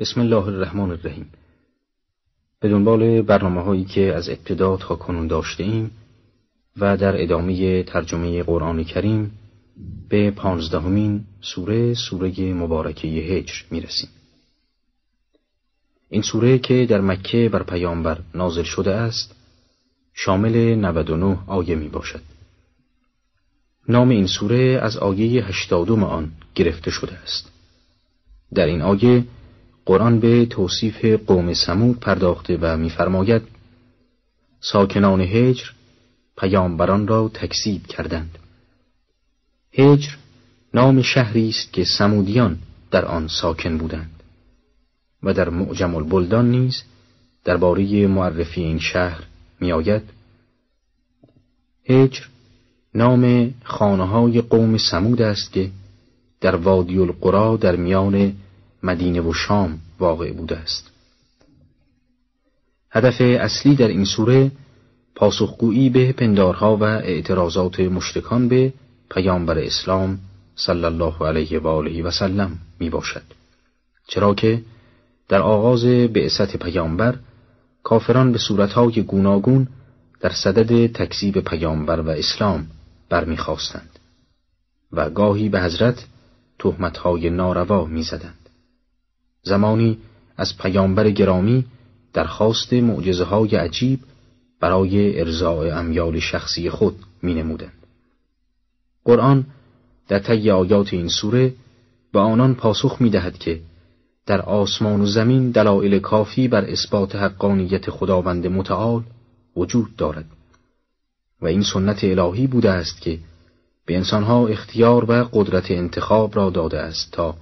بسم 0.00 0.20
الله 0.20 0.46
الرحمن 0.46 0.90
الرحیم 0.90 1.30
به 2.60 2.68
دنبال 2.68 3.22
برنامه 3.22 3.60
هایی 3.60 3.84
که 3.84 4.14
از 4.14 4.28
ابتدا 4.28 4.76
تا 4.76 4.94
کنون 4.96 5.26
داشته 5.26 5.64
ایم 5.64 5.90
و 6.76 6.96
در 6.96 7.22
ادامه 7.22 7.82
ترجمه 7.82 8.42
قرآن 8.42 8.84
کریم 8.84 9.30
به 10.08 10.30
پانزدهمین 10.30 11.24
سوره 11.40 11.94
سوره 11.94 12.52
مبارکه 12.54 13.08
هجر 13.08 13.54
می 13.70 13.80
رسیم. 13.80 14.08
این 16.10 16.22
سوره 16.22 16.58
که 16.58 16.86
در 16.90 17.00
مکه 17.00 17.48
بر 17.48 17.62
پیامبر 17.62 18.18
نازل 18.34 18.62
شده 18.62 18.94
است 18.94 19.34
شامل 20.14 20.74
99 20.74 21.38
آیه 21.46 21.74
می 21.74 21.88
باشد. 21.88 22.22
نام 23.88 24.08
این 24.08 24.26
سوره 24.26 24.78
از 24.82 24.96
آیه 24.96 25.44
هشتادم 25.44 26.04
آن 26.04 26.32
گرفته 26.54 26.90
شده 26.90 27.14
است. 27.14 27.52
در 28.54 28.66
این 28.66 28.82
آیه 28.82 29.24
قرآن 29.86 30.20
به 30.20 30.46
توصیف 30.46 31.04
قوم 31.04 31.54
سمود 31.54 32.00
پرداخته 32.00 32.58
و 32.60 32.76
می‌فرماید 32.76 33.42
ساکنان 34.60 35.20
هجر 35.20 35.64
پیامبران 36.38 37.06
را 37.06 37.30
تکذیب 37.34 37.86
کردند. 37.86 38.38
هجر 39.72 40.10
نام 40.74 41.02
شهری 41.02 41.48
است 41.48 41.72
که 41.72 41.84
سمودیان 41.98 42.58
در 42.90 43.04
آن 43.04 43.28
ساکن 43.28 43.78
بودند 43.78 44.22
و 45.22 45.32
در 45.32 45.48
معجم 45.48 45.94
البلدان 45.94 46.50
نیز 46.50 46.82
درباره 47.44 48.06
معرفی 48.06 48.60
این 48.60 48.78
شهر 48.78 49.24
میآید 49.60 50.02
هجر 51.84 52.20
نام 52.94 53.54
خانه 53.64 54.06
های 54.06 54.40
قوم 54.40 54.78
سمود 54.78 55.22
است 55.22 55.52
که 55.52 55.70
در 56.40 56.56
وادی 56.56 56.98
القرا 56.98 57.56
در 57.56 57.76
میان 57.76 58.32
مدینه 58.82 59.20
و 59.20 59.32
شام 59.32 59.78
واقع 59.98 60.32
بوده 60.32 60.56
است. 60.56 60.90
هدف 62.90 63.20
اصلی 63.20 63.76
در 63.76 63.88
این 63.88 64.04
سوره 64.04 64.50
پاسخگویی 65.14 65.90
به 65.90 66.12
پندارها 66.12 66.76
و 66.76 66.84
اعتراضات 66.84 67.80
مشتکان 67.80 68.48
به 68.48 68.72
پیامبر 69.10 69.58
اسلام 69.58 70.18
صلی 70.54 70.84
الله 70.84 71.26
علیه 71.26 71.58
و 71.58 71.66
آله 71.66 72.02
و 72.02 72.10
سلم 72.10 72.58
می 72.80 72.90
باشد. 72.90 73.22
چرا 74.08 74.34
که 74.34 74.62
در 75.28 75.42
آغاز 75.42 75.84
بعثت 75.84 76.56
پیامبر 76.56 77.18
کافران 77.82 78.32
به 78.32 78.38
صورتهای 78.38 79.02
گوناگون 79.02 79.68
در 80.20 80.32
صدد 80.32 80.92
تکذیب 80.92 81.38
پیامبر 81.38 82.00
و 82.00 82.08
اسلام 82.08 82.66
برمیخواستند 83.08 83.98
و 84.92 85.10
گاهی 85.10 85.48
به 85.48 85.60
حضرت 85.60 86.04
تهمتهای 86.58 87.30
ناروا 87.30 87.84
می‌زدند. 87.84 88.41
زمانی 89.42 89.98
از 90.36 90.58
پیامبر 90.58 91.10
گرامی 91.10 91.64
درخواست 92.12 92.72
معجزه 92.72 93.24
های 93.24 93.56
عجیب 93.56 94.00
برای 94.60 95.20
ارزاع 95.20 95.78
امیال 95.78 96.18
شخصی 96.18 96.70
خود 96.70 96.96
می 97.22 97.34
نمودند. 97.34 97.86
قرآن 99.04 99.46
در 100.08 100.18
طی 100.18 100.50
آیات 100.50 100.94
این 100.94 101.08
سوره 101.08 101.54
به 102.12 102.18
آنان 102.18 102.54
پاسخ 102.54 102.96
می 103.00 103.10
دهد 103.10 103.38
که 103.38 103.60
در 104.26 104.40
آسمان 104.40 105.00
و 105.00 105.06
زمین 105.06 105.50
دلایل 105.50 105.98
کافی 105.98 106.48
بر 106.48 106.64
اثبات 106.64 107.16
حقانیت 107.16 107.90
خداوند 107.90 108.46
متعال 108.46 109.02
وجود 109.56 109.96
دارد 109.96 110.24
و 111.40 111.46
این 111.46 111.62
سنت 111.62 112.04
الهی 112.04 112.46
بوده 112.46 112.70
است 112.70 113.00
که 113.00 113.18
به 113.86 113.96
انسانها 113.96 114.46
اختیار 114.48 115.10
و 115.10 115.28
قدرت 115.32 115.70
انتخاب 115.70 116.36
را 116.36 116.50
داده 116.50 116.78
است 116.78 117.12
تا 117.12 117.34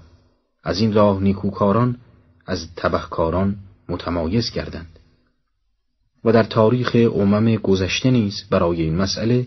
از 0.62 0.80
این 0.80 0.92
راه 0.92 1.20
نیکوکاران 1.20 1.96
از 2.46 2.74
تبهکاران 2.76 3.56
متمایز 3.88 4.52
گردند. 4.52 4.98
و 6.24 6.32
در 6.32 6.42
تاریخ 6.42 6.96
امم 7.14 7.54
گذشته 7.56 8.10
نیز 8.10 8.44
برای 8.50 8.82
این 8.82 8.96
مسئله 8.96 9.46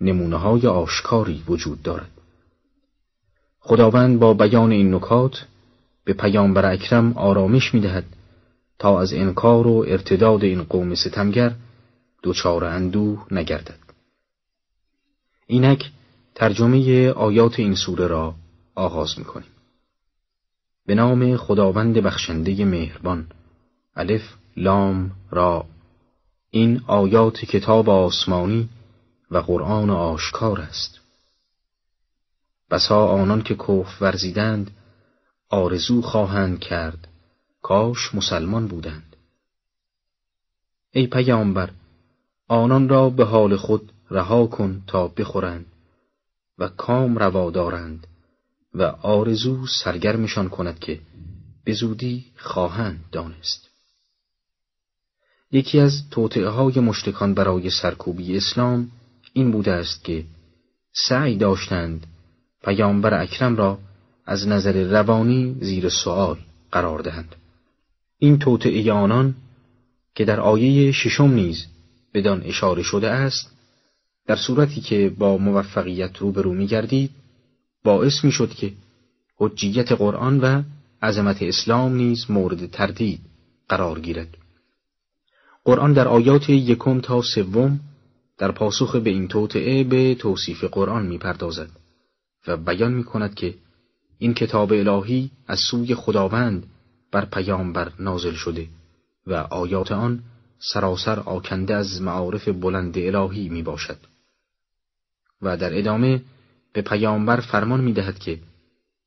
نمونه 0.00 0.36
های 0.36 0.66
آشکاری 0.66 1.42
وجود 1.48 1.82
دارد. 1.82 2.10
خداوند 3.60 4.18
با 4.18 4.34
بیان 4.34 4.72
این 4.72 4.94
نکات 4.94 5.46
به 6.04 6.12
پیامبر 6.12 6.72
اکرم 6.72 7.12
آرامش 7.12 7.74
می 7.74 7.80
دهد 7.80 8.04
تا 8.78 9.00
از 9.00 9.12
انکار 9.12 9.66
و 9.66 9.84
ارتداد 9.88 10.44
این 10.44 10.62
قوم 10.62 10.94
ستمگر 10.94 11.52
دچار 12.22 12.64
اندوه 12.64 13.26
نگردد. 13.30 13.78
اینک 15.46 15.90
ترجمه 16.34 17.10
آیات 17.10 17.58
این 17.58 17.74
سوره 17.74 18.06
را 18.06 18.34
آغاز 18.74 19.18
می. 19.18 19.24
به 20.90 20.96
نام 20.96 21.36
خداوند 21.36 21.98
بخشنده 21.98 22.64
مهربان. 22.64 23.26
الف 23.96 24.34
لام 24.56 25.10
را. 25.30 25.64
این 26.50 26.82
آیات 26.86 27.44
کتاب 27.44 27.90
آسمانی 27.90 28.68
و 29.30 29.38
قرآن 29.38 29.90
آشکار 29.90 30.60
است. 30.60 31.00
بسا 32.70 33.06
آنان 33.06 33.42
که 33.42 33.54
کف 33.54 34.02
ورزیدند 34.02 34.70
آرزو 35.48 36.02
خواهند 36.02 36.58
کرد. 36.58 37.08
کاش 37.62 38.14
مسلمان 38.14 38.66
بودند. 38.66 39.16
ای 40.92 41.06
پیامبر 41.06 41.70
آنان 42.48 42.88
را 42.88 43.10
به 43.10 43.24
حال 43.24 43.56
خود 43.56 43.92
رها 44.10 44.46
کن 44.46 44.82
تا 44.86 45.08
بخورند 45.08 45.66
و 46.58 46.68
کام 46.68 47.18
روا 47.18 47.50
دارند. 47.50 48.06
و 48.74 48.82
آرزو 49.02 49.66
سرگرمشان 49.66 50.48
کند 50.48 50.78
که 50.78 51.00
به 51.64 51.72
زودی 51.72 52.24
خواهند 52.36 53.04
دانست. 53.12 53.68
یکی 55.52 55.80
از 55.80 56.08
توطعه 56.10 56.48
های 56.48 56.80
مشتکان 56.80 57.34
برای 57.34 57.70
سرکوبی 57.70 58.36
اسلام 58.36 58.90
این 59.32 59.50
بوده 59.50 59.72
است 59.72 60.04
که 60.04 60.24
سعی 60.92 61.36
داشتند 61.36 62.06
پیامبر 62.64 63.22
اکرم 63.22 63.56
را 63.56 63.78
از 64.26 64.48
نظر 64.48 64.84
روانی 64.84 65.56
زیر 65.60 65.88
سوال 65.88 66.38
قرار 66.72 66.98
دهند. 66.98 67.36
این 68.18 68.38
توطعه 68.38 68.92
آنان 68.92 69.34
که 70.14 70.24
در 70.24 70.40
آیه 70.40 70.92
ششم 70.92 71.30
نیز 71.30 71.66
بدان 72.14 72.42
اشاره 72.42 72.82
شده 72.82 73.10
است 73.10 73.56
در 74.26 74.36
صورتی 74.36 74.80
که 74.80 75.12
با 75.18 75.38
موفقیت 75.38 76.16
روبرو 76.16 76.54
می 76.54 76.66
گردید 76.66 77.10
باعث 77.84 78.24
می 78.24 78.32
شد 78.32 78.50
که 78.50 78.72
حجیت 79.36 79.92
قرآن 79.92 80.40
و 80.40 80.62
عظمت 81.02 81.42
اسلام 81.42 81.94
نیز 81.94 82.30
مورد 82.30 82.70
تردید 82.70 83.20
قرار 83.68 84.00
گیرد. 84.00 84.36
قرآن 85.64 85.92
در 85.92 86.08
آیات 86.08 86.50
یکم 86.50 87.00
تا 87.00 87.22
سوم 87.22 87.80
در 88.38 88.52
پاسخ 88.52 88.96
به 88.96 89.10
این 89.10 89.28
توطعه 89.28 89.84
به 89.84 90.14
توصیف 90.14 90.64
قرآن 90.64 91.06
می 91.06 91.18
پردازد 91.18 91.70
و 92.46 92.56
بیان 92.56 92.92
می 92.92 93.04
کند 93.04 93.34
که 93.34 93.54
این 94.18 94.34
کتاب 94.34 94.72
الهی 94.72 95.30
از 95.46 95.58
سوی 95.70 95.94
خداوند 95.94 96.66
بر 97.12 97.24
پیامبر 97.24 97.92
نازل 97.98 98.34
شده 98.34 98.66
و 99.26 99.34
آیات 99.34 99.92
آن 99.92 100.22
سراسر 100.58 101.20
آکنده 101.20 101.74
از 101.74 102.02
معارف 102.02 102.48
بلند 102.48 102.98
الهی 102.98 103.48
می 103.48 103.62
باشد. 103.62 103.98
و 105.42 105.56
در 105.56 105.78
ادامه 105.78 106.22
به 106.72 106.82
پیامبر 106.82 107.40
فرمان 107.40 107.80
می 107.80 107.92
دهد 107.92 108.18
که 108.18 108.38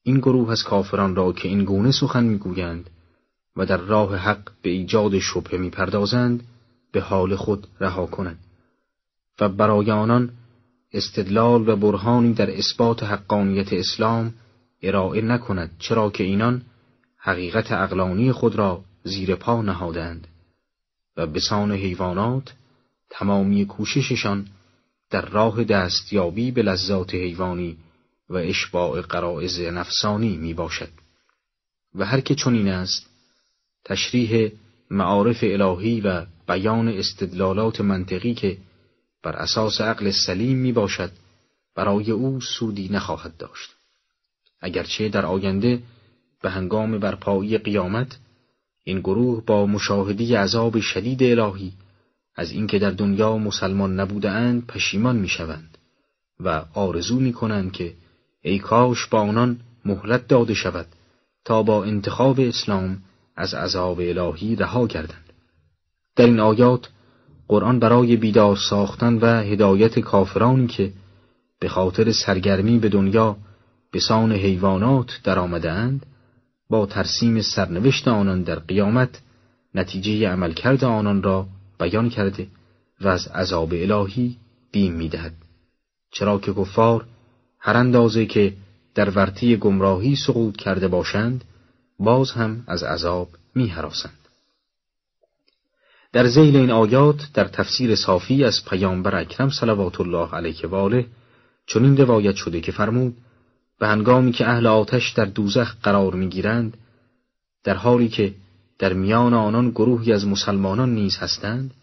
این 0.04 0.18
گروه 0.18 0.52
از 0.52 0.64
کافران 0.64 1.16
را 1.16 1.34
که 1.34 1.48
این 1.48 1.64
گونه 1.64 1.92
سخن 1.92 2.24
می‌گویند 2.24 2.90
و 3.56 3.66
در 3.66 3.78
راه 3.78 4.16
حق 4.16 4.52
به 4.62 4.70
ایجاد 4.70 5.20
شبه 5.20 5.58
می‌پردازند 5.58 6.44
به 6.92 7.02
حال 7.02 7.36
خود 7.36 7.68
رها 7.80 8.06
کنند 8.06 8.40
و 9.40 9.50
برای 9.50 9.92
آنان 9.92 10.30
استدلال 10.94 11.70
و 11.70 11.76
برهانی 11.76 12.34
در 12.34 12.58
اثبات 12.58 13.04
حقانیت 13.04 13.74
اسلام 13.74 14.34
ارائه 14.82 15.22
نکند 15.22 15.72
چرا 15.80 16.10
که 16.10 16.24
اینان 16.24 16.62
حقیقت 17.18 17.72
اقلانی 17.72 18.32
خود 18.32 18.56
را 18.56 18.84
زیر 19.04 19.36
پا 19.36 19.62
نهادند 19.62 20.28
و 21.18 21.28
بسان 21.28 21.72
حیوانات 21.72 22.54
تمامی 23.10 23.66
کوشششان 23.66 24.48
در 25.14 25.26
راه 25.26 25.64
دستیابی 25.64 26.52
به 26.52 26.62
لذات 26.62 27.14
حیوانی 27.14 27.78
و 28.30 28.36
اشباع 28.38 29.02
قرائز 29.02 29.60
نفسانی 29.60 30.38
می 30.38 30.54
باشد 30.54 30.90
و 31.96 32.06
هر 32.06 32.22
که 32.22 32.36
چنین 32.36 32.68
است 32.68 33.10
تشریح 33.86 34.52
معارف 34.90 35.38
الهی 35.42 36.02
و 36.02 36.26
بیان 36.48 36.88
استدلالات 36.88 37.82
منطقی 37.82 38.34
که 38.34 38.58
بر 39.24 39.32
اساس 39.32 39.82
عقل 39.82 40.12
سلیم 40.12 40.58
می 40.58 40.72
باشد 40.72 41.12
برای 41.76 42.12
او 42.12 42.42
سودی 42.42 42.90
نخواهد 42.90 43.38
داشت. 43.38 43.70
اگرچه 44.62 45.10
در 45.10 45.26
آینده 45.26 45.80
به 46.42 46.50
هنگام 46.50 47.00
برپایی 47.00 47.58
قیامت 47.58 48.18
این 48.84 49.00
گروه 49.00 49.46
با 49.46 49.66
مشاهدی 49.66 50.36
عذاب 50.36 50.80
شدید 50.80 51.24
الهی 51.24 51.74
از 52.36 52.52
اینکه 52.52 52.80
در 52.80 52.92
دنیا 52.92 53.38
مسلمان 53.38 54.00
نبوده 54.00 54.30
اند 54.30 54.68
پشیمان 54.68 55.16
می 55.16 55.28
شوند 55.28 55.78
و 56.40 56.66
آرزو 56.74 57.20
می 57.20 57.34
کنند 57.34 57.72
که 57.72 57.94
ای 58.42 58.60
کاش 58.60 59.08
با 59.08 59.20
آنان 59.20 59.60
مهلت 59.86 60.28
داده 60.28 60.54
شود 60.54 60.86
تا 61.46 61.64
با 61.64 61.84
انتخاب 61.84 62.40
اسلام 62.40 62.98
از 63.36 63.54
عذاب 63.54 64.00
الهی 64.00 64.56
رها 64.56 64.88
کردند 64.88 65.34
در 66.16 66.26
این 66.26 66.40
آیات 66.40 66.90
قرآن 67.48 67.80
برای 67.80 68.16
بیدار 68.16 68.56
ساختن 68.70 69.14
و 69.14 69.26
هدایت 69.26 70.00
کافرانی 70.00 70.68
که 70.68 70.94
به 71.60 71.70
خاطر 71.70 72.12
سرگرمی 72.12 72.80
به 72.80 72.90
دنیا 72.90 73.38
به 73.92 74.00
سان 74.00 74.32
حیوانات 74.32 75.20
در 75.24 75.40
اند 75.40 76.06
با 76.70 76.86
ترسیم 76.86 77.42
سرنوشت 77.42 78.08
آنان 78.08 78.44
در 78.44 78.60
قیامت 78.60 79.22
نتیجه 79.76 80.30
عملکرد 80.30 80.84
آنان 80.84 81.24
را 81.24 81.48
بیان 81.80 82.10
کرده 82.10 82.48
و 83.02 83.08
از 83.08 83.28
عذاب 83.28 83.74
الهی 83.74 84.38
بیم 84.72 84.94
می‌دهد 84.94 85.34
چرا 86.12 86.40
که 86.40 86.54
کفار 86.54 87.06
هر 87.60 87.78
اندازه 87.78 88.26
که 88.26 88.54
در 88.96 89.10
ورطی 89.10 89.58
گمراهی 89.58 90.16
سقوط 90.16 90.58
کرده 90.58 90.88
باشند 90.88 91.44
باز 92.00 92.32
هم 92.32 92.64
از 92.68 92.84
عذاب 92.84 93.30
می 93.56 93.68
حراسند. 93.68 94.18
در 96.14 96.28
زیل 96.28 96.56
این 96.56 96.72
آیات 96.72 97.28
در 97.34 97.48
تفسیر 97.48 97.96
صافی 97.96 98.44
از 98.44 98.66
پیامبر 98.66 99.16
اکرم 99.16 99.50
صلوات 99.50 100.02
الله 100.02 100.30
علیه 100.30 100.68
و 100.68 100.76
آله 100.76 101.06
چنین 101.68 101.98
روایت 101.98 102.36
شده 102.36 102.62
که 102.62 102.72
فرمود 102.72 103.18
به 103.80 103.88
هنگامی 103.88 104.32
که 104.32 104.48
اهل 104.48 104.68
آتش 104.68 105.12
در 105.12 105.26
دوزخ 105.26 105.76
قرار 105.84 106.14
می‌گیرند 106.16 106.78
در 107.64 107.76
حالی 107.76 108.08
که 108.08 108.34
در 108.84 108.94
میان 108.94 109.34
آنان 109.34 109.70
گروهی 109.70 110.14
از 110.14 110.28
مسلمانان 110.28 110.94
نیز 110.94 111.18
هستند. 111.18 111.74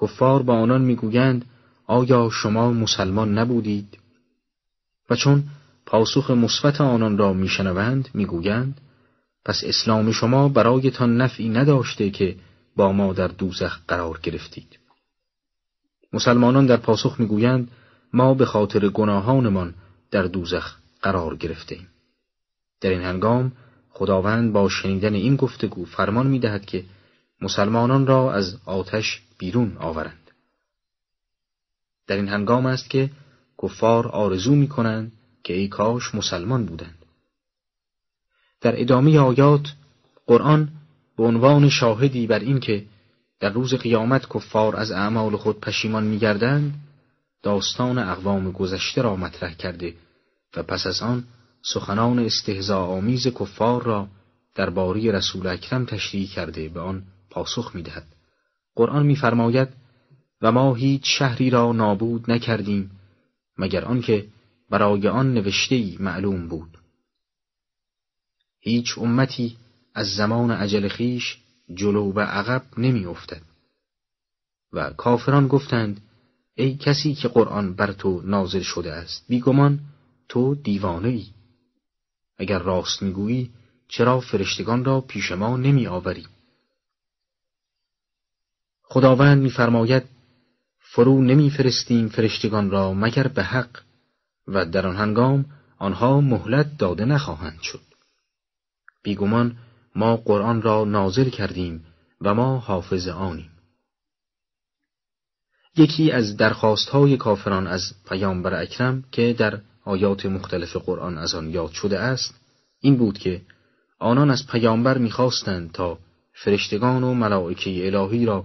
کفار 0.00 0.42
با 0.42 0.54
آنان 0.54 0.80
می‌گویند 0.80 1.44
آیا 1.86 2.30
شما 2.32 2.72
مسلمان 2.72 3.38
نبودید؟ 3.38 3.98
و 5.10 5.16
چون 5.16 5.44
پاسخ 5.86 6.30
مثبت 6.30 6.80
آنان 6.80 7.18
را 7.18 7.32
میشنوند 7.32 8.08
می‌گویند 8.14 8.80
پس 9.44 9.60
اسلام 9.64 10.12
شما 10.12 10.48
برایتان 10.48 11.16
نفعی 11.16 11.48
نداشته 11.48 12.10
که 12.10 12.36
با 12.76 12.92
ما 12.92 13.12
در 13.12 13.28
دوزخ 13.28 13.80
قرار 13.88 14.20
گرفتید. 14.22 14.78
مسلمانان 16.12 16.66
در 16.66 16.76
پاسخ 16.76 17.20
می‌گویند 17.20 17.70
ما 18.12 18.34
به 18.34 18.46
خاطر 18.46 18.88
گناهانمان 18.88 19.74
در 20.10 20.22
دوزخ 20.22 20.76
قرار 21.02 21.36
گرفتیم 21.36 21.88
در 22.80 22.90
این 22.90 23.02
هنگام 23.02 23.52
خداوند 23.96 24.52
با 24.52 24.68
شنیدن 24.68 25.14
این 25.14 25.36
گفتگو 25.36 25.84
فرمان 25.84 26.26
می‌دهد 26.26 26.66
که 26.66 26.84
مسلمانان 27.40 28.06
را 28.06 28.32
از 28.32 28.56
آتش 28.64 29.22
بیرون 29.38 29.76
آورند. 29.76 30.30
در 32.06 32.16
این 32.16 32.28
هنگام 32.28 32.66
است 32.66 32.90
که 32.90 33.10
کفار 33.62 34.08
آرزو 34.08 34.54
می 34.54 34.68
کنند 34.68 35.12
که 35.44 35.54
ای 35.54 35.68
کاش 35.68 36.14
مسلمان 36.14 36.66
بودند. 36.66 37.04
در 38.60 38.80
ادامه 38.80 39.18
آیات 39.18 39.72
قرآن 40.26 40.68
به 41.16 41.24
عنوان 41.24 41.68
شاهدی 41.68 42.26
بر 42.26 42.38
اینکه 42.38 42.84
در 43.40 43.50
روز 43.50 43.74
قیامت 43.74 44.26
کفار 44.34 44.76
از 44.76 44.90
اعمال 44.90 45.36
خود 45.36 45.60
پشیمان 45.60 46.04
میگردند 46.04 46.74
داستان 47.42 47.98
اقوام 47.98 48.52
گذشته 48.52 49.02
را 49.02 49.16
مطرح 49.16 49.54
کرده 49.54 49.94
و 50.56 50.62
پس 50.62 50.86
از 50.86 51.02
آن 51.02 51.24
سخنان 51.74 52.18
استهزا 52.18 52.84
آمیز 52.84 53.26
کفار 53.26 53.82
را 53.82 54.08
درباره 54.54 55.12
رسول 55.12 55.46
اکرم 55.46 55.84
تشریح 55.84 56.28
کرده 56.28 56.68
به 56.68 56.80
آن 56.80 57.02
پاسخ 57.30 57.74
می‌دهد. 57.74 58.06
قرآن 58.74 59.06
میفرماید 59.06 59.68
و 60.42 60.52
ما 60.52 60.74
هیچ 60.74 61.02
شهری 61.04 61.50
را 61.50 61.72
نابود 61.72 62.30
نکردیم 62.30 62.90
مگر 63.58 63.84
آنکه 63.84 64.26
برای 64.70 65.08
آن 65.08 65.34
نوشته 65.34 66.02
معلوم 66.02 66.48
بود. 66.48 66.78
هیچ 68.60 68.98
امتی 68.98 69.56
از 69.94 70.14
زمان 70.14 70.50
عجل 70.50 70.88
خیش 70.88 71.38
جلو 71.74 72.12
و 72.12 72.20
عقب 72.20 72.62
نمی 72.78 73.06
افتد. 73.06 73.42
و 74.72 74.90
کافران 74.90 75.48
گفتند 75.48 76.00
ای 76.54 76.76
کسی 76.76 77.14
که 77.14 77.28
قرآن 77.28 77.74
بر 77.74 77.92
تو 77.92 78.22
نازل 78.24 78.62
شده 78.62 78.92
است 78.92 79.24
بیگمان 79.28 79.80
تو 80.28 80.54
دیوانه 80.54 81.08
ای 81.08 81.26
اگر 82.38 82.58
راست 82.58 83.02
می‌گویی 83.02 83.50
چرا 83.88 84.20
فرشتگان 84.20 84.84
را 84.84 85.00
پیش 85.00 85.32
ما 85.32 85.56
نمی 85.56 85.86
آوری 85.86 86.26
خداوند 88.82 89.42
میفرماید 89.42 90.02
فرو 90.78 91.22
نمیفرستیم 91.22 92.08
فرشتگان 92.08 92.70
را 92.70 92.94
مگر 92.94 93.28
به 93.28 93.42
حق 93.42 93.82
و 94.48 94.66
در 94.66 94.86
آن 94.86 94.96
هنگام 94.96 95.44
آنها 95.78 96.20
مهلت 96.20 96.78
داده 96.78 97.04
نخواهند 97.04 97.60
شد. 97.62 97.80
بیگمان 99.02 99.56
ما 99.94 100.16
قرآن 100.16 100.62
را 100.62 100.84
نازل 100.84 101.28
کردیم 101.30 101.84
و 102.20 102.34
ما 102.34 102.58
حافظ 102.58 103.08
آنیم. 103.08 103.50
یکی 105.76 106.12
از 106.12 106.36
درخواستهای 106.36 107.16
کافران 107.16 107.66
از 107.66 107.80
پیامبر 108.08 108.54
اکرم 108.54 109.04
که 109.12 109.32
در 109.38 109.60
آیات 109.86 110.26
مختلف 110.26 110.76
قرآن 110.76 111.18
از 111.18 111.34
آن 111.34 111.50
یاد 111.50 111.70
شده 111.70 111.98
است 111.98 112.34
این 112.80 112.96
بود 112.96 113.18
که 113.18 113.40
آنان 113.98 114.30
از 114.30 114.46
پیامبر 114.46 114.98
می‌خواستند 114.98 115.72
تا 115.72 115.98
فرشتگان 116.32 117.04
و 117.04 117.14
ملائکه 117.14 117.86
الهی 117.86 118.26
را 118.26 118.44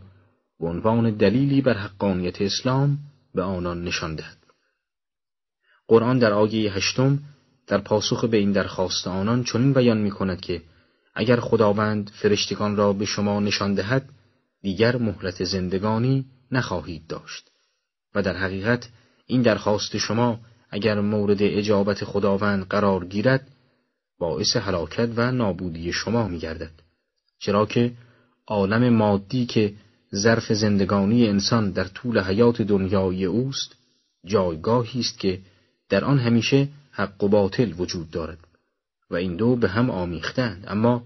به 0.59 0.67
عنوان 0.67 1.11
دلیلی 1.11 1.61
بر 1.61 1.77
حقانیت 1.77 2.41
اسلام 2.41 2.97
به 3.35 3.41
آنان 3.41 3.83
نشان 3.83 4.15
دهد. 4.15 4.37
قرآن 5.87 6.19
در 6.19 6.33
آیه 6.33 6.73
هشتم 6.73 7.19
در 7.67 7.77
پاسخ 7.77 8.25
به 8.25 8.37
این 8.37 8.51
درخواست 8.51 9.07
آنان 9.07 9.43
چنین 9.43 9.73
بیان 9.73 9.97
می 9.97 10.11
کند 10.11 10.41
که 10.41 10.61
اگر 11.15 11.39
خداوند 11.39 12.11
فرشتگان 12.13 12.75
را 12.75 12.93
به 12.93 13.05
شما 13.05 13.39
نشان 13.39 13.73
دهد 13.73 14.09
دیگر 14.61 14.97
مهلت 14.97 15.43
زندگانی 15.43 16.25
نخواهید 16.51 17.07
داشت 17.07 17.51
و 18.15 18.21
در 18.21 18.37
حقیقت 18.37 18.89
این 19.25 19.41
درخواست 19.41 19.97
شما 19.97 20.39
اگر 20.71 21.01
مورد 21.01 21.37
اجابت 21.41 22.05
خداوند 22.05 22.67
قرار 22.67 23.05
گیرد 23.05 23.47
باعث 24.19 24.55
هلاکت 24.55 25.09
و 25.15 25.31
نابودی 25.31 25.93
شما 25.93 26.27
می 26.27 26.39
گردد. 26.39 26.71
چرا 27.39 27.65
که 27.65 27.91
عالم 28.47 28.89
مادی 28.89 29.45
که 29.45 29.73
ظرف 30.15 30.53
زندگانی 30.53 31.27
انسان 31.27 31.71
در 31.71 31.83
طول 31.83 32.19
حیات 32.19 32.61
دنیای 32.61 33.25
اوست 33.25 33.75
جایگاهی 34.25 34.99
است 34.99 35.19
که 35.19 35.39
در 35.89 36.05
آن 36.05 36.19
همیشه 36.19 36.67
حق 36.91 37.23
و 37.23 37.27
باطل 37.27 37.73
وجود 37.77 38.11
دارد 38.11 38.39
و 39.09 39.15
این 39.15 39.35
دو 39.35 39.55
به 39.55 39.69
هم 39.69 39.89
آمیختند 39.89 40.65
اما 40.67 41.03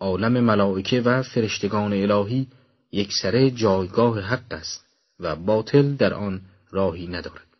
عالم 0.00 0.40
ملائکه 0.40 1.00
و 1.00 1.22
فرشتگان 1.22 1.92
الهی 1.92 2.46
یک 2.92 3.12
سره 3.22 3.50
جایگاه 3.50 4.20
حق 4.20 4.52
است 4.52 4.84
و 5.20 5.36
باطل 5.36 5.94
در 5.94 6.14
آن 6.14 6.40
راهی 6.70 7.06
ندارد 7.06 7.51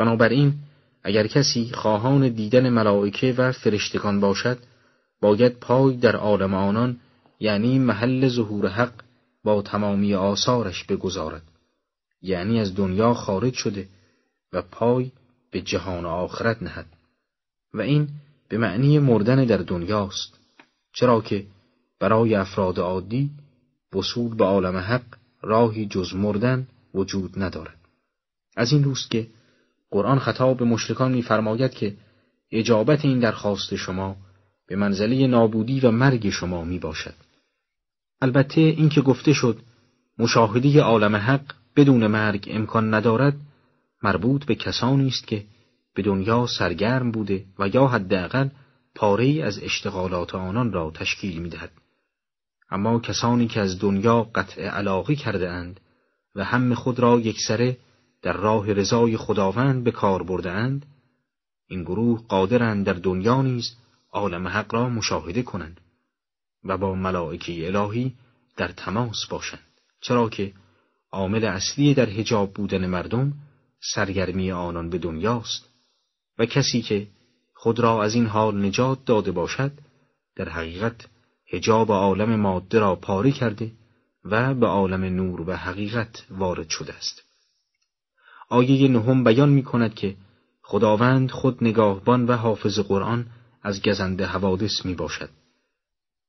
بنابراین 0.00 0.54
اگر 1.02 1.26
کسی 1.26 1.70
خواهان 1.72 2.28
دیدن 2.28 2.68
ملائکه 2.68 3.34
و 3.38 3.52
فرشتگان 3.52 4.20
باشد 4.20 4.58
باید 5.20 5.52
پای 5.52 5.96
در 5.96 6.16
عالم 6.16 6.54
آنان 6.54 6.96
یعنی 7.40 7.78
محل 7.78 8.28
ظهور 8.28 8.68
حق 8.68 8.92
با 9.44 9.62
تمامی 9.62 10.14
آثارش 10.14 10.84
بگذارد. 10.84 11.42
یعنی 12.22 12.60
از 12.60 12.74
دنیا 12.76 13.14
خارج 13.14 13.54
شده 13.54 13.88
و 14.52 14.62
پای 14.62 15.12
به 15.50 15.60
جهان 15.60 16.06
آخرت 16.06 16.62
نهد. 16.62 16.86
و 17.74 17.80
این 17.80 18.08
به 18.48 18.58
معنی 18.58 18.98
مردن 18.98 19.44
در 19.44 19.56
دنیاست. 19.56 20.38
چرا 20.94 21.20
که 21.20 21.46
برای 21.98 22.34
افراد 22.34 22.78
عادی 22.78 23.30
وصول 23.94 24.34
به 24.34 24.44
عالم 24.44 24.76
حق 24.76 25.04
راهی 25.42 25.86
جز 25.86 26.14
مردن 26.14 26.66
وجود 26.94 27.42
ندارد. 27.42 27.78
از 28.56 28.72
این 28.72 28.84
روست 28.84 29.10
که 29.10 29.26
قرآن 29.90 30.18
خطاب 30.18 30.56
به 30.56 30.64
مشرکان 30.64 31.12
می‌فرماید 31.12 31.70
که 31.70 31.94
اجابت 32.52 33.04
این 33.04 33.18
درخواست 33.18 33.74
شما 33.76 34.16
به 34.68 34.76
منزله 34.76 35.26
نابودی 35.26 35.80
و 35.80 35.90
مرگ 35.90 36.30
شما 36.30 36.64
می 36.64 36.78
باشد. 36.78 37.14
البته 38.20 38.60
اینکه 38.60 39.00
گفته 39.00 39.32
شد 39.32 39.58
مشاهده 40.18 40.80
عالم 40.80 41.16
حق 41.16 41.52
بدون 41.76 42.06
مرگ 42.06 42.48
امکان 42.50 42.94
ندارد 42.94 43.36
مربوط 44.02 44.44
به 44.44 44.54
کسانی 44.54 45.08
است 45.08 45.26
که 45.26 45.44
به 45.94 46.02
دنیا 46.02 46.46
سرگرم 46.46 47.10
بوده 47.10 47.44
و 47.58 47.68
یا 47.68 47.86
حداقل 47.86 48.48
پاره 48.94 49.42
از 49.42 49.62
اشتغالات 49.62 50.34
آنان 50.34 50.72
را 50.72 50.90
تشکیل 50.94 51.42
می‌دهد. 51.42 51.70
اما 52.70 53.00
کسانی 53.00 53.46
که 53.46 53.60
از 53.60 53.78
دنیا 53.78 54.22
قطع 54.34 54.62
علاقی 54.62 55.16
کرده 55.16 55.50
اند 55.50 55.80
و 56.34 56.44
هم 56.44 56.74
خود 56.74 57.00
را 57.00 57.20
یکسره 57.20 57.76
در 58.22 58.32
راه 58.32 58.72
رضای 58.72 59.16
خداوند 59.16 59.84
به 59.84 59.90
کار 59.90 60.22
برده 60.22 60.50
اند 60.50 60.86
این 61.66 61.82
گروه 61.82 62.22
قادرند 62.28 62.86
در 62.86 62.92
دنیا 62.92 63.42
نیز 63.42 63.76
عالم 64.12 64.48
حق 64.48 64.74
را 64.74 64.88
مشاهده 64.88 65.42
کنند 65.42 65.80
و 66.64 66.78
با 66.78 66.94
ملائکه 66.94 67.66
الهی 67.66 68.14
در 68.56 68.68
تماس 68.68 69.26
باشند 69.30 69.80
چرا 70.00 70.28
که 70.28 70.52
عامل 71.12 71.44
اصلی 71.44 71.94
در 71.94 72.06
حجاب 72.06 72.52
بودن 72.54 72.86
مردم 72.86 73.32
سرگرمی 73.94 74.52
آنان 74.52 74.90
به 74.90 74.98
دنیاست 74.98 75.68
و 76.38 76.46
کسی 76.46 76.82
که 76.82 77.06
خود 77.54 77.80
را 77.80 78.04
از 78.04 78.14
این 78.14 78.26
حال 78.26 78.66
نجات 78.66 79.04
داده 79.04 79.32
باشد 79.32 79.72
در 80.36 80.48
حقیقت 80.48 81.06
هجاب 81.52 81.92
عالم 81.92 82.40
ماده 82.40 82.78
را 82.78 82.96
پاره 82.96 83.32
کرده 83.32 83.72
و 84.24 84.54
به 84.54 84.66
عالم 84.66 85.04
نور 85.04 85.40
و 85.40 85.52
حقیقت 85.52 86.26
وارد 86.30 86.68
شده 86.68 86.94
است. 86.94 87.29
آیه 88.50 88.88
نهم 88.88 89.24
بیان 89.24 89.48
می 89.48 89.62
کند 89.62 89.94
که 89.94 90.16
خداوند 90.62 91.30
خود 91.30 91.58
نگاهبان 91.60 92.26
و 92.26 92.32
حافظ 92.36 92.78
قرآن 92.78 93.26
از 93.62 93.82
گزنده 93.82 94.26
حوادث 94.26 94.86
می 94.86 94.94
باشد. 94.94 95.28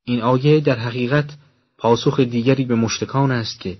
این 0.03 0.21
آیه 0.21 0.59
در 0.59 0.79
حقیقت 0.79 1.37
پاسخ 1.77 2.19
دیگری 2.19 2.65
به 2.65 2.75
مشتکان 2.75 3.31
است 3.31 3.59
که 3.59 3.77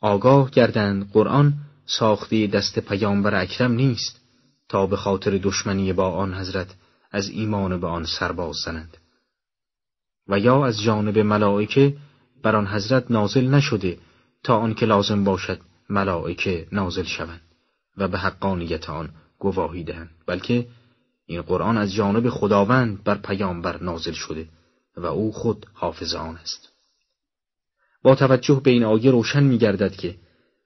آگاه 0.00 0.50
گردند 0.50 1.10
قرآن 1.12 1.54
ساخته 1.86 2.46
دست 2.46 2.78
پیامبر 2.78 3.40
اکرم 3.42 3.72
نیست 3.72 4.20
تا 4.68 4.86
به 4.86 4.96
خاطر 4.96 5.38
دشمنی 5.42 5.92
با 5.92 6.10
آن 6.10 6.34
حضرت 6.34 6.74
از 7.10 7.28
ایمان 7.28 7.80
به 7.80 7.86
آن 7.86 8.04
سرباز 8.04 8.56
زنند 8.56 8.96
و 10.28 10.38
یا 10.38 10.66
از 10.66 10.82
جانب 10.82 11.18
ملائکه 11.18 11.96
بر 12.42 12.56
آن 12.56 12.66
حضرت 12.66 13.10
نازل 13.10 13.48
نشده 13.48 13.98
تا 14.42 14.58
آنکه 14.58 14.86
لازم 14.86 15.24
باشد 15.24 15.60
ملائکه 15.88 16.66
نازل 16.72 17.04
شوند 17.04 17.49
و 18.00 18.08
به 18.08 18.18
حقانیت 18.18 18.90
آن 18.90 19.10
گواهی 19.38 19.84
دهند. 19.84 20.10
بلکه 20.26 20.66
این 21.26 21.42
قرآن 21.42 21.76
از 21.76 21.92
جانب 21.92 22.28
خداوند 22.28 23.04
بر 23.04 23.14
پیامبر 23.14 23.82
نازل 23.82 24.12
شده 24.12 24.48
و 24.96 25.06
او 25.06 25.32
خود 25.32 25.66
حافظ 25.72 26.14
آن 26.14 26.36
است. 26.36 26.68
با 28.02 28.14
توجه 28.14 28.60
به 28.64 28.70
این 28.70 28.84
آیه 28.84 29.10
روشن 29.10 29.42
می 29.42 29.58
گردد 29.58 29.96
که 29.96 30.14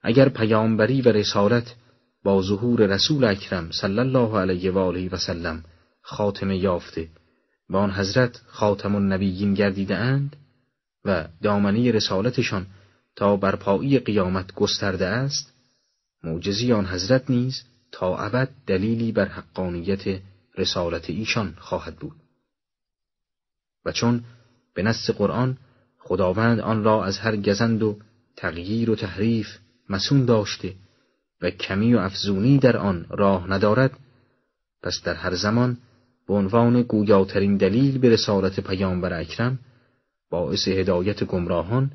اگر 0.02 0.28
پیامبری 0.28 1.02
و 1.02 1.08
رسالت 1.08 1.74
با 2.24 2.42
ظهور 2.42 2.86
رسول 2.86 3.24
اکرم 3.24 3.70
صلی 3.70 3.98
الله 3.98 4.38
علیه 4.38 4.70
و 4.70 4.78
آله 4.78 5.08
و 5.08 5.16
سلم 5.16 5.64
خاتمه 6.02 6.56
یافته 6.56 7.08
و 7.70 7.76
آن 7.76 7.90
حضرت 7.90 8.40
خاتم 8.46 8.94
النبیین 8.94 9.54
گردیده 9.54 9.96
اند 9.96 10.36
و 11.04 11.28
دامنه 11.42 11.92
رسالتشان 11.92 12.66
تا 13.16 13.36
بر 13.36 13.56
پایی 13.56 13.98
قیامت 13.98 14.54
گسترده 14.54 15.06
است 15.06 15.53
معجزی 16.24 16.72
آن 16.72 16.86
حضرت 16.86 17.30
نیز 17.30 17.62
تا 17.92 18.18
ابد 18.18 18.48
دلیلی 18.66 19.12
بر 19.12 19.28
حقانیت 19.28 20.20
رسالت 20.58 21.10
ایشان 21.10 21.54
خواهد 21.58 21.96
بود. 21.96 22.16
و 23.84 23.92
چون 23.92 24.24
به 24.74 24.82
نص 24.82 25.10
قرآن 25.10 25.58
خداوند 25.98 26.60
آن 26.60 26.84
را 26.84 27.04
از 27.04 27.18
هر 27.18 27.36
گزند 27.36 27.82
و 27.82 27.98
تغییر 28.36 28.90
و 28.90 28.96
تحریف 28.96 29.58
مسون 29.88 30.24
داشته 30.24 30.74
و 31.42 31.50
کمی 31.50 31.94
و 31.94 31.98
افزونی 31.98 32.58
در 32.58 32.76
آن 32.76 33.06
راه 33.10 33.50
ندارد 33.50 33.98
پس 34.82 35.02
در 35.04 35.14
هر 35.14 35.34
زمان 35.34 35.76
به 36.28 36.34
عنوان 36.34 36.82
گویاترین 36.82 37.56
دلیل 37.56 37.98
به 37.98 38.10
رسالت 38.10 38.60
پیامبر 38.60 39.20
اکرم 39.20 39.58
باعث 40.30 40.68
هدایت 40.68 41.24
گمراهان 41.24 41.90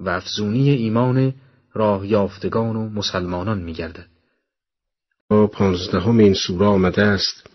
و 0.00 0.08
افزونی 0.08 0.70
ایمان 0.70 1.34
راه 1.74 2.06
یافتگان 2.06 2.76
و 2.76 2.88
مسلمانان 2.88 3.58
می 3.58 3.72
گردد. 3.72 4.06
با 5.28 5.46
پانزدهم 5.46 6.18
این 6.18 6.34
سوره 6.34 6.66
آمده 6.66 7.02
است. 7.02 7.46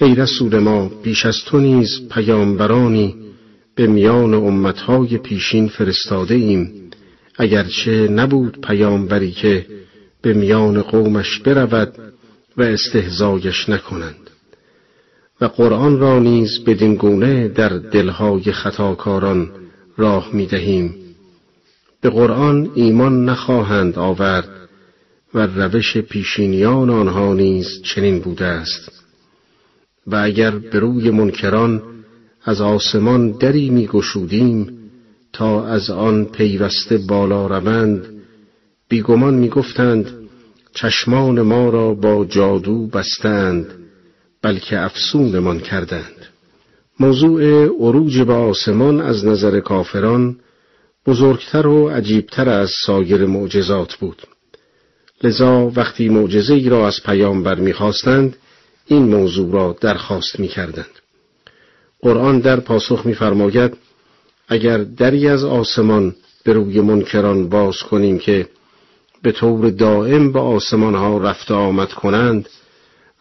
ای 0.00 0.14
رسول 0.14 0.58
ما 0.58 0.88
بیش 1.02 1.26
از 1.26 1.36
تو 1.46 1.58
نیز 1.58 2.08
پیامبرانی 2.10 3.16
به 3.74 3.86
میان 3.86 4.34
امتهای 4.34 5.18
پیشین 5.18 5.68
فرستاده 5.68 6.34
ایم 6.34 6.90
اگرچه 7.38 8.08
نبود 8.08 8.60
پیامبری 8.60 9.32
که 9.32 9.66
به 10.22 10.34
میان 10.34 10.82
قومش 10.82 11.38
برود 11.38 11.94
و 12.56 12.62
استهزایش 12.62 13.68
نکنند. 13.68 14.30
و 15.40 15.44
قرآن 15.44 15.98
را 15.98 16.18
نیز 16.18 16.64
بدین 16.64 16.94
گونه 16.94 17.48
در 17.48 17.68
دلهای 17.68 18.52
خطاکاران 18.52 19.50
راه 19.96 20.30
می 20.32 20.46
دهیم 20.46 20.99
به 22.00 22.10
قرآن 22.10 22.70
ایمان 22.74 23.24
نخواهند 23.24 23.98
آورد 23.98 24.48
و 25.34 25.46
روش 25.46 25.98
پیشینیان 25.98 26.90
آنها 26.90 27.34
نیز 27.34 27.82
چنین 27.82 28.18
بوده 28.18 28.44
است. 28.44 29.02
و 30.06 30.16
اگر 30.16 30.50
به 30.50 30.78
روی 30.78 31.10
منکران 31.10 31.82
از 32.44 32.60
آسمان 32.60 33.30
دری 33.30 33.70
می 33.70 33.86
گشودیم 33.86 34.78
تا 35.32 35.66
از 35.66 35.90
آن 35.90 36.24
پیوسته 36.24 36.98
بالا 36.98 37.46
روند 37.46 38.06
بیگمان 38.88 39.34
می 39.34 39.48
گفتند 39.48 40.06
چشمان 40.74 41.42
ما 41.42 41.70
را 41.70 41.94
با 41.94 42.24
جادو 42.24 42.86
بستند 42.86 43.66
بلکه 44.42 44.80
افسونمان 44.80 45.60
کردند. 45.60 46.26
موضوع 47.00 47.64
عروج 47.64 48.20
به 48.20 48.32
آسمان 48.32 49.00
از 49.00 49.24
نظر 49.26 49.60
کافران 49.60 50.36
بزرگتر 51.06 51.66
و 51.66 51.88
عجیبتر 51.88 52.48
از 52.48 52.70
سایر 52.86 53.26
معجزات 53.26 53.94
بود. 53.94 54.22
لذا 55.22 55.72
وقتی 55.76 56.08
معجزه 56.08 56.54
ای 56.54 56.68
را 56.68 56.86
از 56.86 57.02
پیامبر 57.02 57.54
می‌خواستند 57.54 58.36
این 58.86 59.02
موضوع 59.02 59.52
را 59.52 59.76
درخواست 59.80 60.40
می‌کردند. 60.40 61.00
قرآن 62.02 62.38
در 62.38 62.60
پاسخ 62.60 63.06
میفرماید 63.06 63.76
اگر 64.48 64.78
دری 64.78 65.28
از 65.28 65.44
آسمان 65.44 66.14
به 66.44 66.52
روی 66.52 66.80
منکران 66.80 67.48
باز 67.48 67.78
کنیم 67.78 68.18
که 68.18 68.48
به 69.22 69.32
طور 69.32 69.70
دائم 69.70 70.32
به 70.32 70.40
آسمان 70.40 70.94
ها 70.94 71.18
رفت 71.18 71.50
آمد 71.50 71.92
کنند 71.92 72.48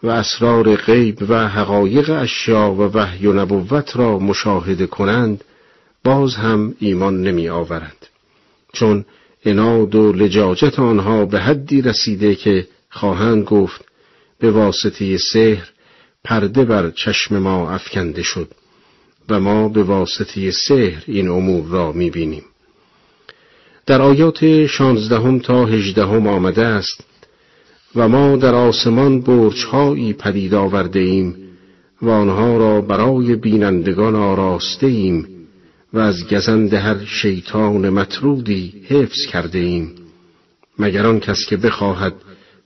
و 0.04 0.10
اسرار 0.10 0.76
غیب 0.76 1.18
و 1.30 1.48
حقایق 1.48 2.10
اشیا 2.10 2.72
و 2.72 2.82
وحی 2.82 3.28
و 3.28 3.34
نبوت 3.34 3.98
را 3.98 4.20
مشاهده 4.20 4.88
کنند 4.88 5.44
باز 6.04 6.36
هم 6.36 6.76
ایمان 6.80 7.22
نمی 7.22 7.50
آورند 7.50 8.06
چون 8.74 9.06
اناد 9.46 9.96
و 9.96 10.14
لجاجت 10.14 10.80
آنها 10.80 11.26
به 11.26 11.40
حدی 11.40 11.82
رسیده 11.82 12.36
که 12.36 12.68
خواهند 12.90 13.44
گفت 13.44 13.86
به 14.40 14.52
واسطه 14.52 15.18
سحر 15.18 15.70
پرده 16.24 16.66
بر 16.66 16.90
چشم 16.90 17.38
ما 17.38 17.72
افکنده 17.72 18.24
شد 18.24 18.52
و 19.30 19.40
ما 19.40 19.70
به 19.70 19.84
واسطه 19.84 20.52
سحر 20.52 21.04
این 21.08 21.28
امور 21.28 21.66
را 21.70 21.92
می 21.92 22.10
بینیم. 22.10 22.44
در 23.86 24.02
آیات 24.02 24.66
شانزدهم 24.66 25.40
تا 25.40 25.66
هجدهم 25.66 26.28
آمده 26.28 26.66
است 26.66 27.04
و 27.96 28.08
ما 28.08 28.36
در 28.36 28.56
آسمان 28.56 29.22
برجهایی 29.22 30.14
پدید 30.14 30.54
آورده 30.54 31.00
ایم 31.00 31.36
و 32.02 32.10
آنها 32.10 32.58
را 32.58 32.82
برای 32.82 33.36
بینندگان 33.36 34.16
آراسته 34.16 34.88
ایم 34.88 35.39
و 35.94 36.00
از 36.00 36.28
گزند 36.28 36.74
هر 36.74 37.06
شیطان 37.06 37.90
مطرودی 37.90 38.84
حفظ 38.88 39.26
کرده 39.26 39.60
ایم. 39.60 39.96
مگر 40.80 41.06
آن 41.06 41.20
کس 41.20 41.46
که 41.46 41.58
بخواهد 41.58 42.14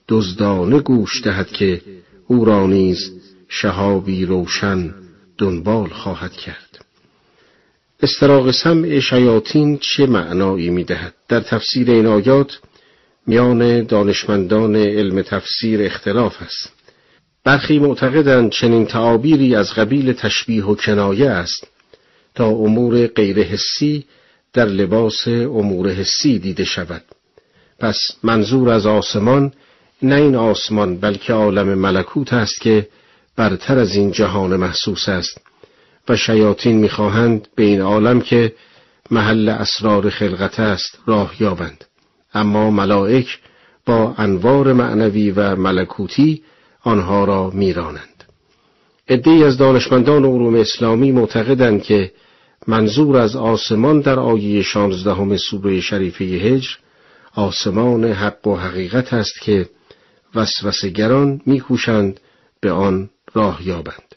دزدانه 0.08 0.80
گوش 0.80 1.22
دهد 1.22 1.48
که 1.48 1.80
او 2.26 2.44
را 2.44 2.66
نیز 2.66 3.12
شهابی 3.48 4.26
روشن 4.26 4.94
دنبال 5.38 5.88
خواهد 5.88 6.32
کرد. 6.32 6.84
استراق 8.02 8.50
سمع 8.50 9.00
شیاطین 9.00 9.78
چه 9.78 10.06
معنایی 10.06 10.70
می 10.70 10.84
دهد؟ 10.84 11.14
در 11.28 11.40
تفسیر 11.40 11.90
این 11.90 12.06
آیات 12.06 12.58
میان 13.26 13.84
دانشمندان 13.84 14.76
علم 14.76 15.22
تفسیر 15.22 15.82
اختلاف 15.82 16.42
است. 16.42 16.72
برخی 17.44 17.78
معتقدند 17.78 18.50
چنین 18.50 18.86
تعابیری 18.86 19.54
از 19.54 19.74
قبیل 19.74 20.12
تشبیه 20.12 20.64
و 20.64 20.74
کنایه 20.74 21.30
است. 21.30 21.73
تا 22.34 22.46
امور 22.46 23.06
غیر 23.06 23.42
حسی 23.42 24.04
در 24.52 24.64
لباس 24.64 25.28
امور 25.28 25.90
حسی 25.90 26.38
دیده 26.38 26.64
شود. 26.64 27.02
پس 27.78 27.98
منظور 28.22 28.70
از 28.70 28.86
آسمان 28.86 29.52
نه 30.02 30.14
این 30.14 30.36
آسمان 30.36 30.96
بلکه 30.96 31.32
عالم 31.32 31.74
ملکوت 31.74 32.32
است 32.32 32.60
که 32.60 32.88
برتر 33.36 33.78
از 33.78 33.94
این 33.94 34.10
جهان 34.10 34.56
محسوس 34.56 35.08
است 35.08 35.40
و 36.08 36.16
شیاطین 36.16 36.76
می‌خواهند 36.76 37.48
به 37.54 37.62
این 37.62 37.80
عالم 37.80 38.20
که 38.20 38.52
محل 39.10 39.48
اسرار 39.48 40.10
خلقت 40.10 40.60
است 40.60 40.98
راه 41.06 41.34
یابند. 41.40 41.84
اما 42.34 42.70
ملائک 42.70 43.38
با 43.86 44.14
انوار 44.18 44.72
معنوی 44.72 45.30
و 45.30 45.56
ملکوتی 45.56 46.42
آنها 46.82 47.24
را 47.24 47.50
میرانند. 47.50 48.24
عدهای 49.08 49.44
از 49.44 49.56
دانشمندان 49.56 50.24
علوم 50.24 50.54
اسلامی 50.54 51.12
معتقدند 51.12 51.82
که 51.82 52.12
منظور 52.66 53.16
از 53.16 53.36
آسمان 53.36 54.00
در 54.00 54.18
آیه 54.18 54.62
شانزدهم 54.62 55.36
سوره 55.36 55.80
شریفه 55.80 56.24
هجر 56.24 56.70
آسمان 57.34 58.04
حق 58.04 58.46
و 58.46 58.54
حقیقت 58.54 59.12
است 59.12 59.40
که 59.40 59.68
وسوسگران 60.34 61.40
میکوشند 61.46 62.20
به 62.60 62.72
آن 62.72 63.10
راه 63.34 63.66
یابند. 63.66 64.14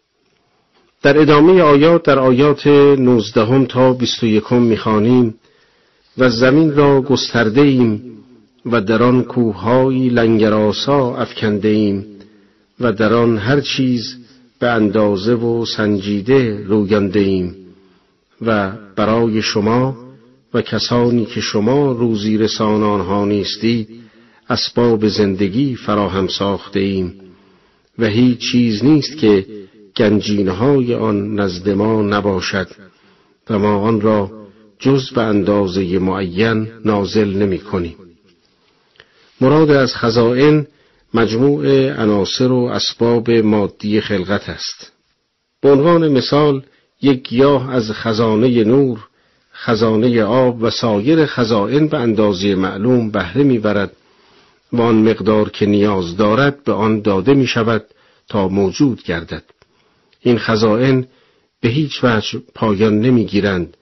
در 1.02 1.20
ادامه 1.22 1.62
آیات 1.62 2.04
در 2.04 2.20
آیات 2.20 2.68
نوزدهم 2.98 3.66
تا 3.66 3.94
بیست 3.94 4.24
و 4.24 4.26
یکم 4.26 4.62
می‌خوانیم 4.62 5.36
و 6.18 6.30
زمین 6.30 6.76
را 6.76 7.02
گسترده 7.02 7.62
ایم 7.62 8.02
و 8.66 8.82
در 8.82 9.04
آن 9.04 9.24
کوههایی 9.24 10.10
لنگراسا 10.10 11.16
افکنده 11.16 11.68
ایم 11.68 12.06
و 12.80 12.92
در 12.92 13.14
آن 13.14 13.38
هر 13.38 13.62
چیز 13.62 14.16
به 14.60 14.68
اندازه 14.68 15.34
و 15.34 15.66
سنجیده 15.66 16.64
رویانده 16.66 17.20
ایم 17.20 17.56
و 18.42 18.72
برای 18.96 19.42
شما 19.42 19.98
و 20.54 20.62
کسانی 20.62 21.26
که 21.26 21.42
شما 21.42 21.92
روزی 21.92 22.38
رسان 22.38 22.84
آنها 22.84 23.26
نیستید 23.26 23.90
اسباب 24.50 25.08
زندگی 25.08 25.76
فراهم 25.76 26.28
ساخته 26.28 26.80
ایم 26.80 27.14
و 28.00 28.06
هیچ 28.06 28.52
چیز 28.52 28.84
نیست 28.84 29.18
که 29.18 29.46
گنجینهای 29.98 30.96
آن 30.96 31.40
نزد 31.40 31.70
ما 31.70 32.02
نباشد 32.02 32.68
و 33.50 33.60
ما 33.60 33.76
آن 33.76 34.02
را 34.02 34.32
جز 34.80 35.12
به 35.12 35.22
اندازه 35.22 36.00
معین 36.00 36.68
نازل 36.86 37.28
نمی 37.28 37.60
کنیم. 37.60 37.96
مراد 39.42 39.72
از 39.72 39.96
خزائن 39.96 40.68
مجموع 41.14 41.92
عناصر 42.02 42.52
و 42.52 42.64
اسباب 42.64 43.32
مادی 43.32 44.02
خلقت 44.02 44.50
است. 44.50 44.92
به 45.62 45.72
عنوان 45.72 46.08
مثال 46.08 46.64
یک 47.02 47.30
گیاه 47.30 47.74
از 47.74 47.92
خزانه 47.92 48.64
نور، 48.64 49.08
خزانه 49.54 50.24
آب 50.24 50.64
و 50.64 50.70
سایر 50.70 51.26
خزائن 51.26 51.88
به 51.88 51.98
اندازه 51.98 52.56
معلوم 52.56 53.12
بهره 53.12 53.44
می‌برد 53.44 53.92
و 54.74 54.82
آن 54.82 54.96
مقدار 55.10 55.50
که 55.50 55.66
نیاز 55.66 56.18
دارد 56.18 56.64
به 56.64 56.74
آن 56.74 57.02
داده 57.02 57.34
می 57.34 57.48
شود 57.48 57.86
تا 58.30 58.48
موجود 58.48 59.04
گردد. 59.04 59.44
این 60.22 60.38
خزائن 60.38 61.08
به 61.62 61.70
هیچ 61.70 62.04
وجه 62.04 62.42
پایان 62.56 63.00
نمی‌گیرند 63.00 63.78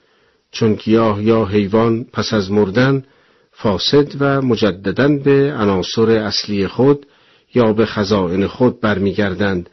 چون 0.51 0.74
گیاه 0.74 1.24
یا 1.24 1.45
حیوان 1.45 2.03
پس 2.03 2.34
از 2.34 2.51
مردن 2.51 3.03
فاسد 3.51 4.07
و 4.19 4.41
مجددا 4.41 5.07
به 5.07 5.53
عناصر 5.53 6.10
اصلی 6.10 6.67
خود 6.67 7.05
یا 7.53 7.74
به 7.74 7.86
خزائن 7.86 8.48
خود 8.48 8.81
برمیگردند 8.81 9.69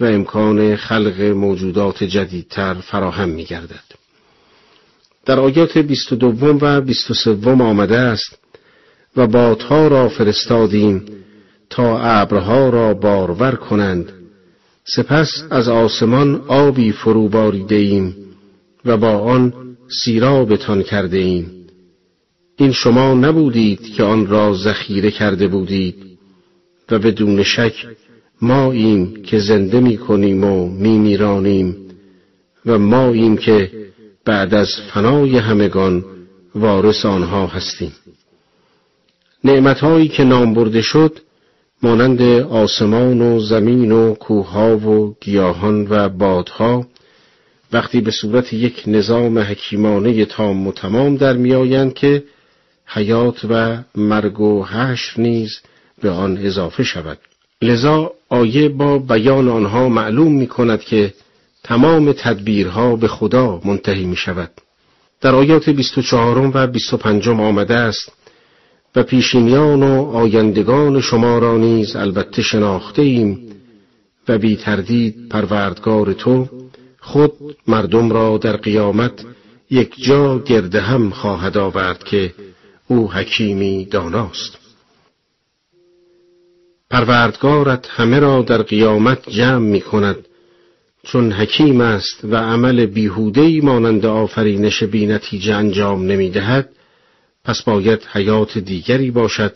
و 0.00 0.04
امکان 0.04 0.76
خلق 0.76 1.20
موجودات 1.20 2.04
جدیدتر 2.04 2.74
فراهم 2.74 3.28
میگردد. 3.28 3.84
در 5.24 5.40
آیات 5.40 5.78
22 5.78 6.58
و 6.60 6.80
23 6.80 7.50
آمده 7.50 7.98
است 7.98 8.38
و 9.16 9.26
بادها 9.26 9.88
را 9.88 10.08
فرستادیم 10.08 11.02
تا 11.70 11.98
ابرها 11.98 12.68
را 12.68 12.94
بارور 12.94 13.54
کنند 13.54 14.12
سپس 14.84 15.44
از 15.50 15.68
آسمان 15.68 16.44
آبی 16.48 16.92
فرو 16.92 17.28
باریده 17.28 17.74
ایم 17.74 18.16
و 18.84 18.96
با 18.96 19.18
آن 19.18 19.52
سیرابتان 19.88 20.82
کرده 20.82 21.18
ایم 21.18 21.50
این 22.56 22.72
شما 22.72 23.14
نبودید 23.14 23.82
که 23.82 24.02
آن 24.02 24.26
را 24.26 24.54
ذخیره 24.54 25.10
کرده 25.10 25.48
بودید 25.48 26.18
و 26.90 26.98
بدون 26.98 27.42
شک 27.42 27.86
ما 28.44 28.72
ایم 28.72 29.22
که 29.22 29.38
زنده 29.38 29.80
می 29.80 29.96
کنیم 29.96 30.44
و 30.44 30.68
می 30.68 30.98
میرانیم 30.98 31.76
و 32.66 32.78
ما 32.78 33.08
ایم 33.08 33.36
که 33.36 33.70
بعد 34.24 34.54
از 34.54 34.68
فنای 34.94 35.36
همگان 35.38 36.04
وارث 36.54 37.06
آنها 37.06 37.46
هستیم. 37.46 37.92
نعمتهایی 39.44 40.08
که 40.08 40.24
نام 40.24 40.54
برده 40.54 40.82
شد 40.82 41.18
مانند 41.82 42.22
آسمان 42.42 43.20
و 43.20 43.40
زمین 43.40 43.92
و 43.92 44.14
کوهها 44.14 44.78
و 44.78 45.16
گیاهان 45.20 45.86
و 45.90 46.08
بادها 46.08 46.86
وقتی 47.72 48.00
به 48.00 48.10
صورت 48.10 48.52
یک 48.52 48.82
نظام 48.86 49.38
حکیمانه 49.38 50.24
تام 50.24 50.66
و 50.66 50.72
تمام 50.72 51.16
در 51.16 51.32
میآیند 51.32 51.94
که 51.94 52.24
حیات 52.86 53.44
و 53.50 53.78
مرگ 53.94 54.40
و 54.40 54.64
حشر 54.64 55.20
نیز 55.20 55.60
به 56.02 56.10
آن 56.10 56.38
اضافه 56.38 56.82
شود. 56.82 57.18
لذا 57.64 58.12
آیه 58.28 58.68
با 58.68 58.98
بیان 58.98 59.48
آنها 59.48 59.88
معلوم 59.88 60.32
می 60.32 60.46
کند 60.46 60.80
که 60.80 61.14
تمام 61.62 62.12
تدبیرها 62.12 62.96
به 62.96 63.08
خدا 63.08 63.60
منتهی 63.64 64.04
می 64.04 64.16
شود 64.16 64.50
در 65.20 65.34
آیات 65.34 65.70
24 65.70 66.38
و 66.38 66.66
25 66.66 67.28
آمده 67.28 67.74
است 67.74 68.12
و 68.96 69.02
پیشینیان 69.02 69.82
و 69.82 70.02
آیندگان 70.02 71.00
شما 71.00 71.38
را 71.38 71.56
نیز 71.56 71.96
البته 71.96 72.42
شناخته 72.42 73.02
ایم 73.02 73.38
و 74.28 74.38
بی 74.38 74.56
تردید 74.56 75.28
پروردگار 75.28 76.12
تو 76.12 76.48
خود 77.00 77.32
مردم 77.66 78.12
را 78.12 78.38
در 78.38 78.56
قیامت 78.56 79.24
یک 79.70 80.04
جا 80.04 80.38
گرده 80.38 80.80
هم 80.80 81.10
خواهد 81.10 81.58
آورد 81.58 82.04
که 82.04 82.34
او 82.88 83.12
حکیمی 83.12 83.84
داناست. 83.84 84.63
پروردگارت 86.90 87.86
همه 87.90 88.18
را 88.18 88.42
در 88.42 88.62
قیامت 88.62 89.30
جمع 89.30 89.58
می 89.58 89.80
کند 89.80 90.16
چون 91.02 91.32
حکیم 91.32 91.80
است 91.80 92.24
و 92.24 92.36
عمل 92.36 92.86
بیهودهی 92.86 93.60
مانند 93.60 94.06
آفرینش 94.06 94.82
بی 94.82 95.06
نتیجه 95.06 95.54
انجام 95.54 96.06
نمی 96.06 96.30
دهد 96.30 96.68
پس 97.44 97.62
باید 97.62 98.00
حیات 98.12 98.58
دیگری 98.58 99.10
باشد 99.10 99.54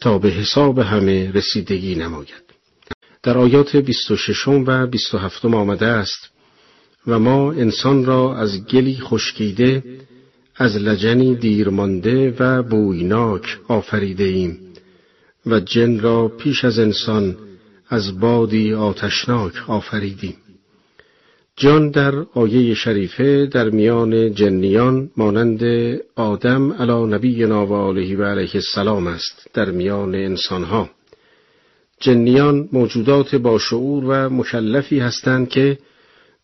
تا 0.00 0.18
به 0.18 0.28
حساب 0.28 0.78
همه 0.78 1.32
رسیدگی 1.32 1.94
نماید. 1.94 2.44
در 3.22 3.38
آیات 3.38 3.76
26 3.76 4.48
و 4.48 4.86
27 4.86 5.44
آمده 5.44 5.86
است 5.86 6.30
و 7.06 7.18
ما 7.18 7.52
انسان 7.52 8.04
را 8.04 8.36
از 8.36 8.66
گلی 8.66 8.98
خشکیده 9.00 9.82
از 10.56 10.76
لجنی 10.76 11.34
دیرمانده 11.34 12.34
و 12.38 12.62
بویناک 12.62 13.58
آفریده 13.68 14.24
ایم 14.24 14.63
و 15.46 15.60
جن 15.60 16.00
را 16.00 16.28
پیش 16.28 16.64
از 16.64 16.78
انسان 16.78 17.36
از 17.88 18.20
بادی 18.20 18.74
آتشناک 18.74 19.52
آفریدیم. 19.70 20.36
جان 21.56 21.90
در 21.90 22.14
آیه 22.34 22.74
شریفه 22.74 23.46
در 23.46 23.70
میان 23.70 24.34
جنیان 24.34 25.10
مانند 25.16 25.62
آدم 26.16 26.72
علا 26.72 27.06
نبی 27.06 27.44
و 27.44 27.72
آله 27.72 28.16
و 28.16 28.22
علیه 28.22 28.50
السلام 28.54 29.06
است 29.06 29.46
در 29.54 29.70
میان 29.70 30.14
انسانها. 30.14 30.90
جنیان 32.00 32.68
موجودات 32.72 33.34
با 33.34 33.58
شعور 33.58 34.04
و 34.04 34.30
مکلفی 34.30 34.98
هستند 34.98 35.48
که 35.48 35.78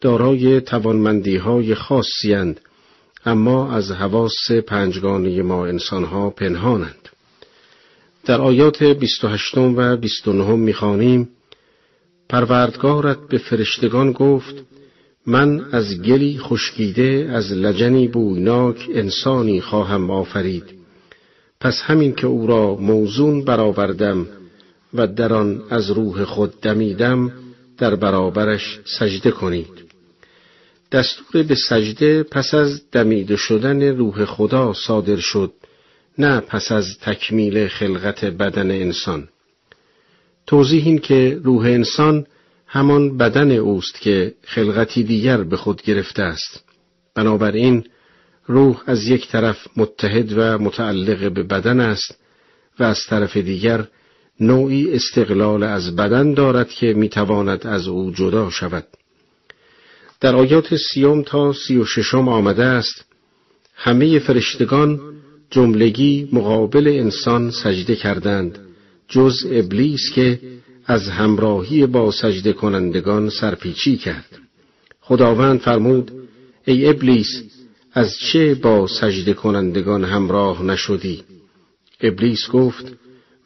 دارای 0.00 0.60
توانمندی 0.60 1.36
های 1.36 1.74
خاصی 1.74 2.54
اما 3.26 3.72
از 3.72 3.90
حواس 3.90 4.50
پنجگانه 4.66 5.42
ما 5.42 5.66
انسانها 5.66 6.30
پنهانند. 6.30 6.99
در 8.24 8.40
آیات 8.40 8.82
28 8.82 9.58
و 9.58 9.96
29 9.96 10.54
می‌خوانیم 10.56 11.28
پروردگارت 12.28 13.18
به 13.28 13.38
فرشتگان 13.38 14.12
گفت 14.12 14.54
من 15.26 15.64
از 15.72 16.02
گلی 16.02 16.38
خشکیده 16.38 17.30
از 17.32 17.52
لجنی 17.52 18.08
بویناک 18.08 18.88
انسانی 18.94 19.60
خواهم 19.60 20.10
آفرید. 20.10 20.64
پس 21.60 21.80
همین 21.82 22.14
که 22.14 22.26
او 22.26 22.46
را 22.46 22.74
موزون 22.76 23.44
برآوردم 23.44 24.26
و 24.94 25.06
در 25.06 25.32
آن 25.32 25.62
از 25.70 25.90
روح 25.90 26.24
خود 26.24 26.60
دمیدم 26.60 27.32
در 27.78 27.94
برابرش 27.94 28.80
سجده 28.84 29.30
کنید. 29.30 29.90
دستور 30.92 31.42
به 31.42 31.54
سجده 31.54 32.22
پس 32.22 32.54
از 32.54 32.90
دمیده 32.92 33.36
شدن 33.36 33.82
روح 33.82 34.24
خدا 34.24 34.72
صادر 34.72 35.16
شد. 35.16 35.52
نه 36.20 36.40
پس 36.40 36.72
از 36.72 36.98
تکمیل 36.98 37.68
خلقت 37.68 38.24
بدن 38.24 38.70
انسان. 38.70 39.28
توضیح 40.46 40.86
این 40.86 40.98
که 40.98 41.40
روح 41.44 41.64
انسان 41.64 42.26
همان 42.66 43.16
بدن 43.16 43.50
اوست 43.50 44.00
که 44.00 44.34
خلقتی 44.44 45.02
دیگر 45.02 45.42
به 45.42 45.56
خود 45.56 45.82
گرفته 45.82 46.22
است. 46.22 46.64
بنابراین 47.14 47.84
روح 48.46 48.82
از 48.86 49.08
یک 49.08 49.28
طرف 49.28 49.66
متحد 49.76 50.32
و 50.36 50.58
متعلق 50.58 51.32
به 51.32 51.42
بدن 51.42 51.80
است 51.80 52.18
و 52.78 52.84
از 52.84 52.98
طرف 53.08 53.36
دیگر 53.36 53.88
نوعی 54.40 54.92
استقلال 54.94 55.62
از 55.62 55.96
بدن 55.96 56.34
دارد 56.34 56.68
که 56.68 56.94
می‌تواند 56.94 57.66
از 57.66 57.88
او 57.88 58.10
جدا 58.10 58.50
شود. 58.50 58.86
در 60.20 60.36
آیات 60.36 60.76
سیوم 60.76 61.22
تا 61.22 61.52
سی 61.52 61.76
و 61.76 61.84
ششم 61.84 62.28
آمده 62.28 62.64
است 62.64 63.04
همه 63.74 64.18
فرشتگان 64.18 65.00
جملگی 65.50 66.28
مقابل 66.32 66.88
انسان 66.88 67.50
سجده 67.50 67.96
کردند. 67.96 68.58
جز 69.08 69.46
ابلیس 69.50 70.10
که 70.14 70.38
از 70.86 71.08
همراهی 71.08 71.86
با 71.86 72.10
سجده 72.10 72.52
کنندگان 72.52 73.28
سرپیچی 73.28 73.96
کرد. 73.96 74.38
خداوند 75.00 75.60
فرمود 75.60 76.10
ای 76.64 76.88
ابلیس 76.88 77.42
از 77.92 78.16
چه 78.18 78.54
با 78.54 78.86
سجده 78.86 79.34
کنندگان 79.34 80.04
همراه 80.04 80.62
نشدی؟ 80.62 81.22
ابلیس 82.00 82.50
گفت 82.52 82.92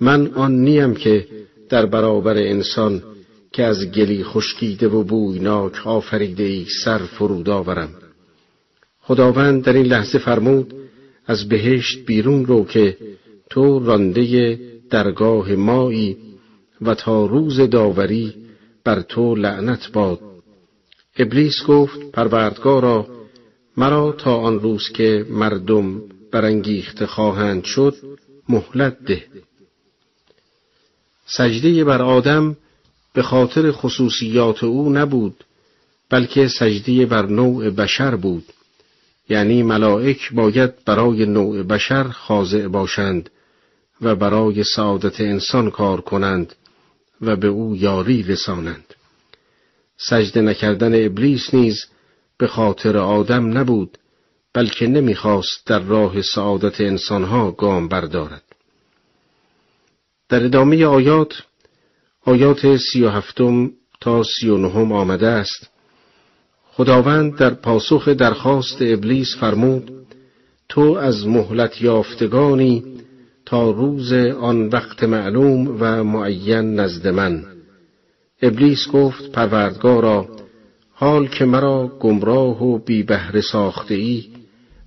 من 0.00 0.26
آن 0.26 0.52
نیم 0.52 0.94
که 0.94 1.26
در 1.68 1.86
برابر 1.86 2.36
انسان 2.36 3.02
که 3.52 3.64
از 3.64 3.90
گلی 3.92 4.24
خشکیده 4.24 4.88
و 4.88 5.02
بویناک 5.02 5.86
آفریده 5.86 6.42
ای 6.42 6.66
سر 6.84 6.98
فرود 6.98 7.48
آورم. 7.48 7.88
خداوند 9.00 9.64
در 9.64 9.72
این 9.72 9.86
لحظه 9.86 10.18
فرمود 10.18 10.74
از 11.26 11.48
بهشت 11.48 12.06
بیرون 12.06 12.46
رو 12.46 12.64
که 12.64 12.96
تو 13.50 13.78
رانده 13.78 14.58
درگاه 14.90 15.52
مایی 15.52 16.16
و 16.80 16.94
تا 16.94 17.26
روز 17.26 17.60
داوری 17.60 18.34
بر 18.84 19.00
تو 19.00 19.34
لعنت 19.34 19.92
باد. 19.92 20.20
ابلیس 21.16 21.64
گفت 21.66 22.10
پروردگارا 22.12 23.06
مرا 23.76 24.12
تا 24.12 24.36
آن 24.36 24.60
روز 24.60 24.88
که 24.88 25.26
مردم 25.30 26.02
برانگیخته 26.32 27.06
خواهند 27.06 27.64
شد 27.64 27.96
مهلت 28.48 29.04
ده. 29.04 29.24
سجده 31.26 31.84
بر 31.84 32.02
آدم 32.02 32.56
به 33.14 33.22
خاطر 33.22 33.70
خصوصیات 33.72 34.64
او 34.64 34.92
نبود 34.92 35.44
بلکه 36.10 36.48
سجده 36.48 37.06
بر 37.06 37.26
نوع 37.26 37.70
بشر 37.70 38.16
بود. 38.16 38.44
یعنی 39.28 39.62
ملائک 39.62 40.32
باید 40.32 40.84
برای 40.84 41.26
نوع 41.26 41.62
بشر 41.62 42.04
خاضع 42.04 42.68
باشند 42.68 43.30
و 44.00 44.16
برای 44.16 44.64
سعادت 44.64 45.20
انسان 45.20 45.70
کار 45.70 46.00
کنند 46.00 46.54
و 47.20 47.36
به 47.36 47.48
او 47.48 47.76
یاری 47.76 48.22
رسانند. 48.22 48.94
سجده 49.96 50.40
نکردن 50.40 51.06
ابلیس 51.06 51.54
نیز 51.54 51.86
به 52.38 52.46
خاطر 52.46 52.96
آدم 52.96 53.58
نبود 53.58 53.98
بلکه 54.54 54.86
نمی‌خواست 54.86 55.66
در 55.66 55.80
راه 55.80 56.22
سعادت 56.22 56.80
انسانها 56.80 57.50
گام 57.50 57.88
بردارد. 57.88 58.42
در 60.28 60.44
ادامه 60.44 60.86
آیات 60.86 61.42
آیات 62.24 62.76
سی 62.76 63.02
و 63.02 63.08
هفتم 63.08 63.70
تا 64.00 64.22
سی 64.22 64.48
و 64.48 64.56
نهم 64.56 64.92
آمده 64.92 65.26
است 65.26 65.70
خداوند 66.76 67.36
در 67.36 67.54
پاسخ 67.54 68.08
درخواست 68.08 68.76
ابلیس 68.80 69.36
فرمود 69.40 69.90
تو 70.68 70.80
از 70.80 71.26
مهلت 71.26 71.82
یافتگانی 71.82 72.84
تا 73.46 73.70
روز 73.70 74.12
آن 74.40 74.68
وقت 74.68 75.04
معلوم 75.04 75.76
و 75.80 76.04
معین 76.04 76.80
نزد 76.80 77.08
من. 77.08 77.44
ابلیس 78.42 78.88
گفت 78.88 79.32
پروردگارا 79.32 80.28
حال 80.92 81.26
که 81.26 81.44
مرا 81.44 81.92
گمراه 82.00 82.62
و 82.62 82.78
بی 82.78 83.02
بهره 83.02 83.40
ساخته 83.40 83.94
ای 83.94 84.24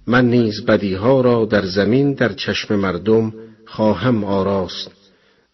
من 0.08 0.26
نیز 0.30 0.65
بدیها 0.65 1.21
را 1.21 1.45
در 1.45 1.65
زمین 1.65 2.13
در 2.13 2.34
چشم 2.34 2.76
مردم 2.76 3.34
خواهم 3.65 4.23
آراست 4.23 4.91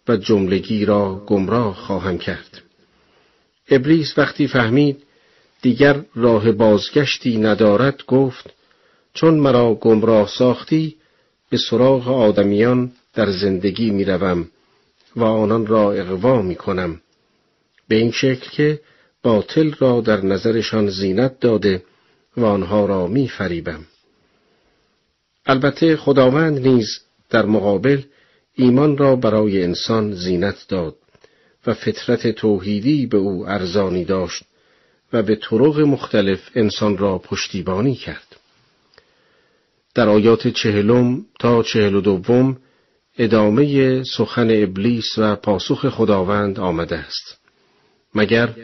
و 0.08 0.18
جملگی 0.18 0.86
را 0.86 1.24
گمراه 1.28 1.76
خواهم 1.76 2.18
کرد. 2.18 2.62
ابلیس 3.70 4.18
وقتی 4.18 4.48
فهمید 4.48 5.04
دیگر 5.64 6.06
راه 6.16 6.52
بازگشتی 6.52 7.38
ندارد 7.38 8.06
گفت 8.08 8.50
چون 9.14 9.34
مرا 9.34 9.74
گمراه 9.74 10.28
ساختی 10.28 10.96
به 11.50 11.58
سراغ 11.58 12.08
آدمیان 12.08 12.92
در 13.14 13.32
زندگی 13.32 13.90
می‌روم 13.90 14.50
و 15.16 15.24
آنان 15.24 15.68
را 15.68 15.92
اقوا 15.92 16.42
می 16.42 16.56
کنم 16.56 17.02
به 17.88 17.96
این 17.96 18.12
شکل 18.12 18.50
که 18.50 18.82
باطل 19.24 19.72
را 19.80 20.02
در 20.02 20.26
نظرشان 20.26 20.90
زینت 20.90 21.40
داده 21.40 21.84
و 22.38 22.46
آنها 22.46 22.86
را 22.86 23.08
می 23.08 23.28
فریبم. 23.28 23.86
البته 25.46 25.98
خداوند 25.98 26.68
نیز 26.68 27.00
در 27.30 27.46
مقابل 27.46 28.02
ایمان 28.56 28.98
را 28.98 29.16
برای 29.16 29.64
انسان 29.64 30.14
زینت 30.14 30.66
داد 30.70 30.96
و 31.68 31.74
فطرت 31.74 32.28
توحیدی 32.28 33.06
به 33.06 33.18
او 33.18 33.48
ارزانی 33.48 34.06
داشت 34.06 34.44
و 35.14 35.24
به 35.24 35.36
طرق 35.36 35.80
مختلف 35.80 36.50
انسان 36.56 36.98
را 36.98 37.18
پشتیبانی 37.18 37.96
کرد. 37.96 38.36
در 39.96 40.10
آیات 40.10 40.48
چهلم 40.48 41.26
تا 41.40 41.64
چهل 41.64 41.96
و 41.96 42.02
دوم 42.02 42.58
ادامه 43.18 44.04
سخن 44.04 44.64
ابلیس 44.64 45.18
و 45.18 45.36
پاسخ 45.36 45.90
خداوند 45.90 46.60
آمده 46.60 46.98
است. 46.98 47.40
مگر 48.16 48.56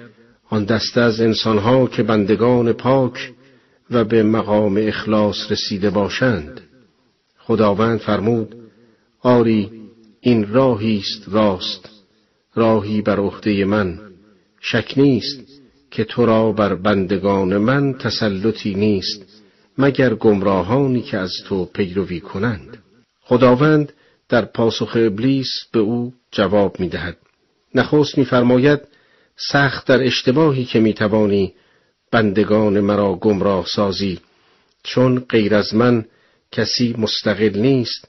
آن 0.50 0.66
دسته 0.66 1.02
از 1.02 1.22
انسانها 1.22 1.88
که 1.88 2.04
بندگان 2.04 2.74
پاک 2.74 3.32
و 3.92 4.04
به 4.04 4.24
مقام 4.24 4.78
اخلاص 4.88 5.52
رسیده 5.52 5.90
باشند 5.90 6.62
خداوند 7.40 8.00
فرمود 8.00 8.56
آری 9.22 9.72
این 10.22 10.54
راهی 10.54 10.98
است 10.98 11.24
راست 11.28 11.90
راهی 12.56 13.02
بر 13.02 13.20
عهده 13.20 13.66
من 13.66 14.00
شک 14.62 14.94
نیست 14.98 15.49
که 15.92 16.04
تو 16.04 16.26
را 16.26 16.52
بر 16.52 16.76
بندگان 16.76 17.58
من 17.58 17.94
تسلطی 17.94 18.76
نیست 18.76 19.26
مگر 19.78 20.14
گمراهانی 20.14 21.02
که 21.02 21.18
از 21.18 21.34
تو 21.46 21.66
پیروی 21.66 22.20
کنند. 22.20 22.78
خداوند 23.22 23.94
در 24.30 24.46
پاسخ 24.46 24.96
ابلیس 24.96 25.50
به 25.72 25.80
او 25.80 26.14
جواب 26.32 26.80
می 26.80 26.90
دهد 26.90 27.18
نخست 27.76 28.18
میفرماید 28.18 28.80
سخت 29.38 29.88
در 29.88 30.04
اشتباهی 30.04 30.66
که 30.66 30.80
می‌توانی 30.80 31.54
بندگان 32.12 32.80
مرا 32.80 33.16
گمراه 33.16 33.66
سازی 33.66 34.20
چون 34.84 35.20
غیر 35.20 35.56
از 35.56 35.76
من 35.76 36.06
کسی 36.52 36.96
مستقل 36.98 37.60
نیست 37.60 38.08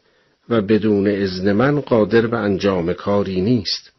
و 0.48 0.60
بدون 0.60 1.06
اذن 1.06 1.52
من 1.52 1.80
قادر 1.80 2.26
به 2.26 2.36
انجام 2.36 2.92
کاری 2.92 3.40
نیست. 3.40 3.92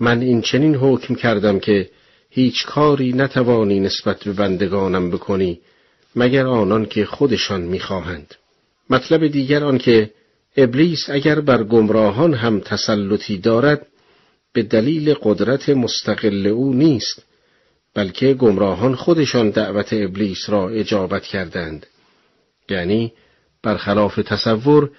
من 0.00 0.20
این 0.20 0.40
چنین 0.40 0.74
حکم 0.74 1.14
کردم 1.14 1.58
که 1.58 1.90
هیچ 2.30 2.66
کاری 2.66 3.12
نتوانی 3.12 3.80
نسبت 3.80 4.24
به 4.24 4.32
بندگانم 4.32 5.10
بکنی 5.10 5.60
مگر 6.16 6.46
آنان 6.46 6.86
که 6.86 7.04
خودشان 7.04 7.60
می‌خواهند. 7.60 8.34
مطلب 8.90 9.26
دیگر 9.26 9.64
آن 9.64 9.78
که 9.78 10.10
ابلیس 10.56 11.10
اگر 11.10 11.40
بر 11.40 11.62
گمراهان 11.64 12.34
هم 12.34 12.60
تسلطی 12.60 13.38
دارد 13.38 13.86
به 14.52 14.62
دلیل 14.62 15.14
قدرت 15.14 15.68
مستقل 15.68 16.46
او 16.46 16.74
نیست 16.74 17.22
بلکه 17.94 18.34
گمراهان 18.34 18.94
خودشان 18.94 19.50
دعوت 19.50 19.88
ابلیس 19.92 20.50
را 20.50 20.68
اجابت 20.68 21.22
کردند. 21.22 21.86
یعنی 22.68 23.12
برخلاف 23.62 24.16
تصور 24.16 24.90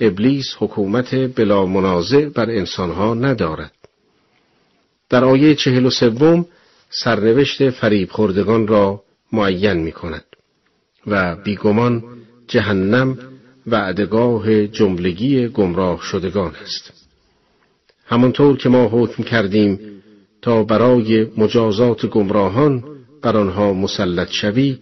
ابلیس 0.00 0.54
حکومت 0.58 1.14
بلا 1.14 1.66
منازع 1.66 2.28
بر 2.28 2.50
انسانها 2.50 3.14
ندارد. 3.14 3.72
در 5.08 5.24
آیه 5.24 5.54
چهل 5.54 5.86
و 5.86 5.90
سوم 5.90 6.46
سرنوشت 6.90 7.70
فریب 7.70 8.10
خوردگان 8.10 8.66
را 8.66 9.02
معین 9.32 9.76
می 9.76 9.92
کند 9.92 10.24
و 11.06 11.36
بیگمان 11.36 12.04
جهنم 12.48 13.18
وعدگاه 13.66 14.66
جملگی 14.66 15.48
گمراه 15.48 16.02
شدگان 16.02 16.52
است 16.62 16.92
همانطور 18.06 18.56
که 18.56 18.68
ما 18.68 18.88
حکم 18.92 19.22
کردیم 19.22 19.80
تا 20.42 20.62
برای 20.62 21.26
مجازات 21.36 22.06
گمراهان 22.06 22.84
بر 23.22 23.36
آنها 23.36 23.72
مسلط 23.72 24.30
شوی 24.30 24.78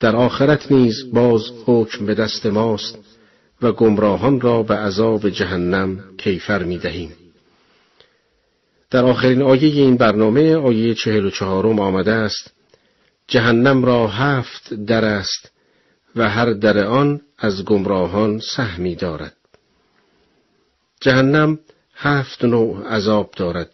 در 0.00 0.16
آخرت 0.16 0.72
نیز 0.72 1.12
باز 1.12 1.42
حکم 1.66 2.06
به 2.06 2.14
دست 2.14 2.46
ماست 2.46 2.98
و 3.62 3.72
گمراهان 3.72 4.40
را 4.40 4.62
به 4.62 4.74
عذاب 4.74 5.28
جهنم 5.28 6.04
کیفر 6.18 6.62
می 6.62 6.78
دهیم. 6.78 7.12
در 8.92 9.04
آخرین 9.04 9.42
آیه 9.42 9.82
این 9.82 9.96
برنامه 9.96 10.56
آیه 10.56 10.94
چهل 10.94 11.24
و 11.24 11.30
چهارم 11.30 11.78
آمده 11.78 12.12
است 12.12 12.52
جهنم 13.28 13.84
را 13.84 14.08
هفت 14.08 14.74
در 14.74 15.04
است 15.04 15.50
و 16.16 16.30
هر 16.30 16.52
در 16.52 16.84
آن 16.84 17.20
از 17.38 17.64
گمراهان 17.64 18.38
سهمی 18.38 18.94
دارد. 18.94 19.36
جهنم 21.00 21.58
هفت 21.94 22.44
نوع 22.44 22.86
عذاب 22.88 23.30
دارد. 23.36 23.70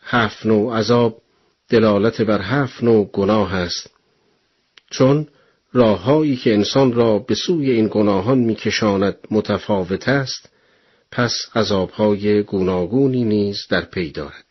هفت 0.00 0.46
نوع 0.46 0.76
عذاب 0.78 1.22
دلالت 1.68 2.22
بر 2.22 2.42
هفت 2.42 2.84
نوع 2.84 3.10
گناه 3.12 3.54
است. 3.54 3.90
چون 4.90 5.28
راههایی 5.72 6.36
که 6.36 6.54
انسان 6.54 6.92
را 6.92 7.18
به 7.18 7.34
سوی 7.34 7.70
این 7.70 7.88
گناهان 7.92 8.38
میکشاند 8.38 9.16
متفاوت 9.30 10.08
است 10.08 10.53
پس 11.14 11.32
عذابهای 11.54 12.42
گوناگونی 12.42 13.24
نیز 13.24 13.66
در 13.70 13.80
پی 13.84 14.10
دارد. 14.10 14.44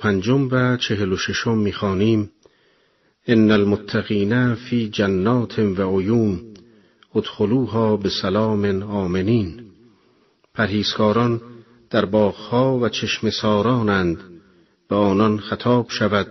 پنجم 0.00 0.48
و 0.50 0.76
چهل 0.76 1.12
و 1.12 1.16
ششم 1.16 1.58
می‌خوانیم. 1.58 2.30
ان 3.26 3.50
المتقین 3.50 4.54
فی 4.54 4.88
جنات 4.88 5.58
و 5.58 5.98
عیون 5.98 6.40
ادخلوها 7.14 7.96
به 7.96 8.10
سلام 8.10 8.82
آمنین. 8.82 9.60
پرهیزکاران 10.54 11.40
در 11.90 12.04
باغها 12.04 12.78
و 12.78 12.88
چشم 12.88 13.30
سارانند. 13.30 14.18
به 14.88 14.96
آنان 14.96 15.38
خطاب 15.38 15.86
شود 15.90 16.26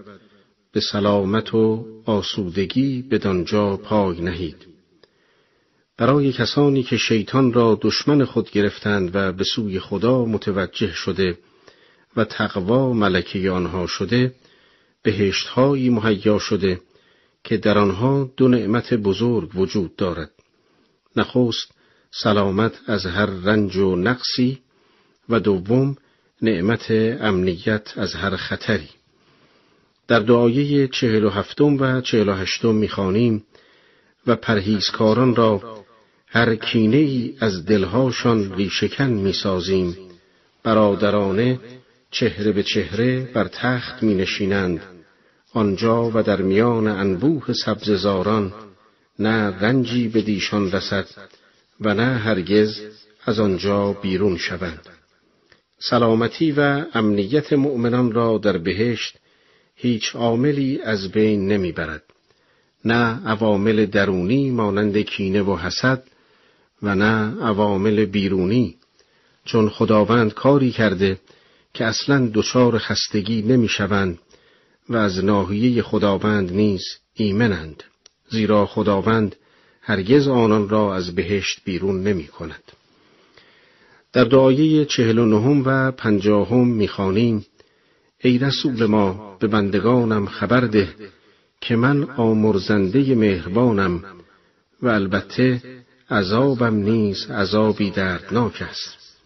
به 0.71 0.79
سلامت 0.79 1.53
و 1.53 1.86
آسودگی 2.05 3.01
بدانجا 3.01 3.77
پای 3.77 4.21
نهید. 4.21 4.72
برای 5.97 6.32
کسانی 6.32 6.84
که 6.84 6.97
شیطان 6.97 7.53
را 7.53 7.79
دشمن 7.82 8.25
خود 8.25 8.51
گرفتند 8.51 9.15
و 9.15 9.32
به 9.32 9.43
سوی 9.43 9.79
خدا 9.79 10.25
متوجه 10.25 10.93
شده 10.93 11.38
و 12.17 12.23
تقوا 12.25 12.93
ملکه 12.93 13.51
آنها 13.51 13.88
شده 13.88 14.36
بهشتهایی 15.03 15.89
مهیا 15.89 16.39
شده 16.39 16.82
که 17.43 17.58
در 17.58 17.77
آنها 17.77 18.32
دو 18.38 18.47
نعمت 18.47 18.93
بزرگ 18.93 19.56
وجود 19.56 19.95
دارد. 19.95 20.32
نخست 21.15 21.71
سلامت 22.12 22.79
از 22.88 23.06
هر 23.06 23.25
رنج 23.25 23.75
و 23.75 23.95
نقصی 23.95 24.60
و 25.29 25.39
دوم 25.39 25.95
نعمت 26.41 26.91
امنیت 27.21 27.93
از 27.97 28.13
هر 28.13 28.36
خطری. 28.36 28.89
در 30.08 30.19
دعایه 30.19 30.88
چهل 30.88 31.23
و 31.23 31.29
هفتم 31.29 31.77
و 31.79 32.01
چهل 32.01 32.29
و 32.29 32.34
هشتم 32.34 32.75
می‌خوانیم 32.75 33.45
و 34.27 34.36
پرهیزکاران 34.36 35.36
را 35.36 35.83
هر 36.36 36.56
کینه 36.56 36.98
ای 36.98 37.34
از 37.39 37.65
دلهاشان 37.65 38.54
ریشکن 38.56 39.10
می‌سازیم. 39.10 39.98
برادرانه 40.63 41.60
چهره 42.12 42.52
به 42.52 42.63
چهره 42.63 43.32
بر 43.34 43.48
تخت 43.48 44.04
می 44.04 44.15
نشینند 44.15 44.82
آنجا 45.54 46.12
و 46.13 46.24
در 46.24 46.41
میان 46.41 46.88
انبوه 46.88 47.54
سبززاران 47.54 48.54
نه 49.19 49.60
رنجی 49.60 50.08
به 50.08 50.22
دیشان 50.22 50.72
رسد 50.72 51.08
و 51.82 51.93
نه 51.93 52.17
هرگز 52.17 52.82
از 53.26 53.39
آنجا 53.39 53.93
بیرون 53.93 54.38
شوند. 54.38 54.88
سلامتی 55.80 56.52
و 56.52 56.86
امنیت 56.93 57.54
مؤمنان 57.54 58.12
را 58.12 58.38
در 58.38 58.58
بهشت 58.58 59.17
هیچ 59.76 60.15
عاملی 60.15 60.82
از 60.82 61.12
بین 61.12 61.48
نمی‌برد. 61.48 62.04
نه 62.86 63.28
عوامل 63.28 63.86
درونی 63.86 64.52
مانند 64.52 64.98
کینه 64.98 65.41
و 65.41 65.56
حسد 65.56 66.04
و 66.84 66.96
نه 66.96 67.41
عوامل 67.41 68.06
بیرونی 68.06 68.76
چون 69.46 69.69
خداوند 69.69 70.34
کاری 70.34 70.72
کرده 70.72 71.19
که 71.74 71.86
اصلا 71.86 72.30
دچار 72.34 72.78
خستگی 72.78 73.41
نمی‌شوند 73.41 74.19
و 74.89 74.98
از 74.98 75.24
ناحیه 75.24 75.82
خداوند 75.82 76.52
نیز 76.52 76.84
ایمنند 77.13 77.84
زیرا 78.30 78.65
خداوند 78.65 79.36
هرگز 79.82 80.28
آنان 80.28 80.69
را 80.69 80.96
از 80.96 81.15
بهشت 81.15 81.62
بیرون 81.65 82.04
نمی 82.04 82.28
کند. 82.28 82.63
در 84.13 84.24
دعایه 84.24 84.86
چهل 84.86 85.17
و 85.17 85.26
نهم 85.26 85.63
و 85.65 85.91
پنجاهم 85.91 86.67
می‌خوانیم 86.67 87.46
ای 88.19 88.38
رسول 88.38 88.86
ما 88.86 89.38
به 89.39 89.48
بندگانم 89.48 90.26
خبر 90.26 90.62
ده 90.62 90.96
که 91.62 91.76
من 91.76 92.04
آمرزنده 92.04 93.15
مهربانم 93.15 94.04
و 94.82 94.88
البته 94.88 95.62
عذابم 96.13 96.76
نیز 96.76 97.32
عذابی 97.32 97.91
دردناک 97.91 98.62
است. 98.62 99.19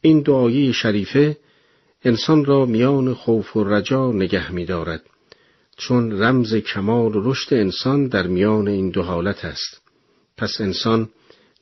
این 0.00 0.20
دعایی 0.20 0.72
شریفه 0.72 1.36
انسان 2.04 2.44
را 2.44 2.66
میان 2.66 3.14
خوف 3.14 3.56
و 3.56 3.64
رجا 3.64 4.12
نگه 4.12 4.52
می 4.52 4.64
دارد 4.64 5.02
چون 5.76 6.22
رمز 6.22 6.54
کمال 6.54 7.16
و 7.16 7.30
رشد 7.30 7.54
انسان 7.54 8.06
در 8.06 8.26
میان 8.26 8.68
این 8.68 8.90
دو 8.90 9.02
حالت 9.02 9.44
است. 9.44 9.80
پس 10.36 10.60
انسان 10.60 11.08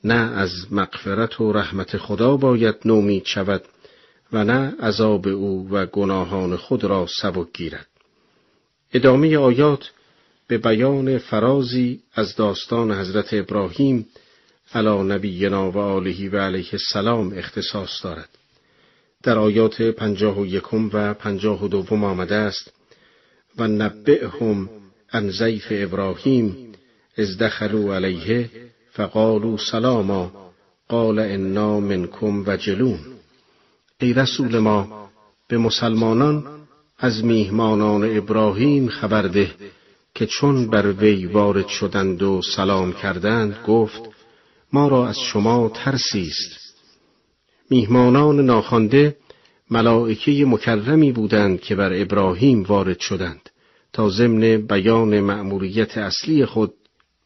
نه 0.03 0.13
از 0.13 0.51
مغفرت 0.71 1.41
و 1.41 1.53
رحمت 1.53 1.97
خدا 1.97 2.37
باید 2.37 2.75
نومید 2.85 3.25
شود 3.25 3.63
و 4.33 4.43
نه 4.43 4.75
عذاب 4.79 5.27
او 5.27 5.69
و 5.71 5.85
گناهان 5.85 6.55
خود 6.55 6.83
را 6.83 7.07
سبک 7.21 7.47
گیرد. 7.53 7.87
ادامه 8.93 9.37
آیات 9.37 9.91
به 10.47 10.57
بیان 10.57 11.17
فرازی 11.17 12.01
از 12.13 12.35
داستان 12.35 12.91
حضرت 12.91 13.33
ابراهیم 13.33 14.07
علی 14.73 15.03
نبینا 15.03 15.71
و 15.71 15.77
آله 15.77 16.29
و 16.29 16.37
علیه 16.37 16.69
السلام 16.73 17.33
اختصاص 17.37 18.03
دارد. 18.03 18.29
در 19.23 19.37
آیات 19.37 19.81
پنجاه 19.81 20.39
و 20.39 20.45
یکم 20.45 20.89
و 20.93 21.13
پنجاه 21.13 21.63
و 21.63 21.67
دوم 21.67 22.03
آمده 22.03 22.35
است 22.35 22.73
و 23.57 23.67
نبعهم 23.67 24.69
ان 25.11 25.29
زیف 25.29 25.65
ابراهیم 25.69 26.73
از 27.17 27.37
دخلوا 27.37 27.95
علیه 27.95 28.49
فقالوا 28.91 29.57
سلاما 29.71 30.51
قال 30.87 31.19
انا 31.19 31.79
منکم 31.79 32.43
وجلون. 32.47 32.99
ای 33.99 34.13
رسول 34.13 34.59
ما 34.59 35.09
به 35.47 35.57
مسلمانان 35.57 36.43
از 36.97 37.23
میهمانان 37.25 38.17
ابراهیم 38.17 38.87
خبر 38.87 39.21
ده 39.21 39.51
که 40.15 40.25
چون 40.25 40.67
بر 40.67 40.91
وی 40.91 41.25
وارد 41.25 41.67
شدند 41.67 42.23
و 42.23 42.41
سلام 42.55 42.93
کردند 42.93 43.57
گفت 43.67 44.16
ما 44.73 44.87
را 44.87 45.07
از 45.07 45.19
شما 45.19 45.71
ترسی 45.73 46.27
است. 46.27 46.73
میهمانان 47.69 48.39
ناخوانده 48.39 49.17
ملائکه 49.71 50.45
مکرمی 50.45 51.11
بودند 51.11 51.61
که 51.61 51.75
بر 51.75 52.01
ابراهیم 52.01 52.63
وارد 52.63 52.99
شدند 52.99 53.49
تا 53.93 54.09
ضمن 54.09 54.57
بیان 54.57 55.19
مأموریت 55.19 55.97
اصلی 55.97 56.45
خود 56.45 56.73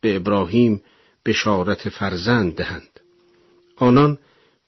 به 0.01 0.15
ابراهیم 0.15 0.81
بشارت 1.25 1.89
فرزند 1.89 2.55
دهند. 2.55 2.99
آنان 3.75 4.17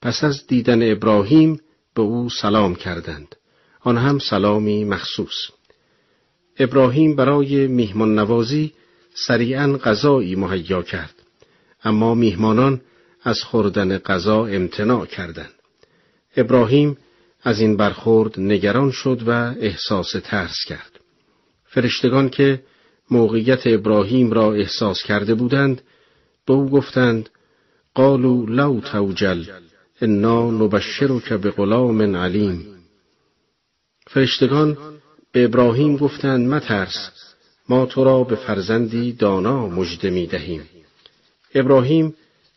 پس 0.02 0.24
از 0.24 0.46
دیدن 0.46 0.92
ابراهیم 0.92 1.60
به 1.94 2.02
او 2.02 2.30
سلام 2.30 2.74
کردند. 2.74 3.36
آن 3.80 3.98
هم 3.98 4.18
سلامی 4.18 4.84
مخصوص. 4.84 5.50
ابراهیم 6.58 7.16
برای 7.16 7.66
میهمان 7.66 8.18
نوازی 8.18 8.72
سریعا 9.14 9.78
غذایی 9.84 10.34
مهیا 10.34 10.82
کرد. 10.82 11.13
اما 11.84 12.14
میهمانان 12.14 12.80
از 13.22 13.42
خوردن 13.42 13.98
غذا 13.98 14.46
امتناع 14.46 15.06
کردند. 15.06 15.52
ابراهیم 16.36 16.96
از 17.42 17.60
این 17.60 17.76
برخورد 17.76 18.40
نگران 18.40 18.90
شد 18.90 19.22
و 19.26 19.30
احساس 19.60 20.12
ترس 20.24 20.64
کرد. 20.66 21.00
فرشتگان 21.64 22.28
که 22.28 22.62
موقعیت 23.10 23.66
ابراهیم 23.66 24.32
را 24.32 24.54
احساس 24.54 25.02
کرده 25.02 25.34
بودند 25.34 25.82
به 26.46 26.52
او 26.52 26.70
گفتند 26.70 27.28
قالوا 27.94 28.44
لو 28.48 28.80
توجل 28.80 29.44
انا 30.00 30.50
نبشرک 30.50 31.32
به 31.32 31.50
غلام 31.50 32.16
علیم. 32.16 32.66
فرشتگان 34.06 34.78
به 35.32 35.44
ابراهیم 35.44 35.96
گفتند 35.96 36.48
مترس 36.48 37.10
ما 37.68 37.86
تو 37.86 38.04
را 38.04 38.24
به 38.24 38.36
فرزندی 38.36 39.12
دانا 39.12 39.66
مژده 39.68 40.10
می 40.10 40.26
دهیم 40.26 40.68
ابراهیم 41.54 42.14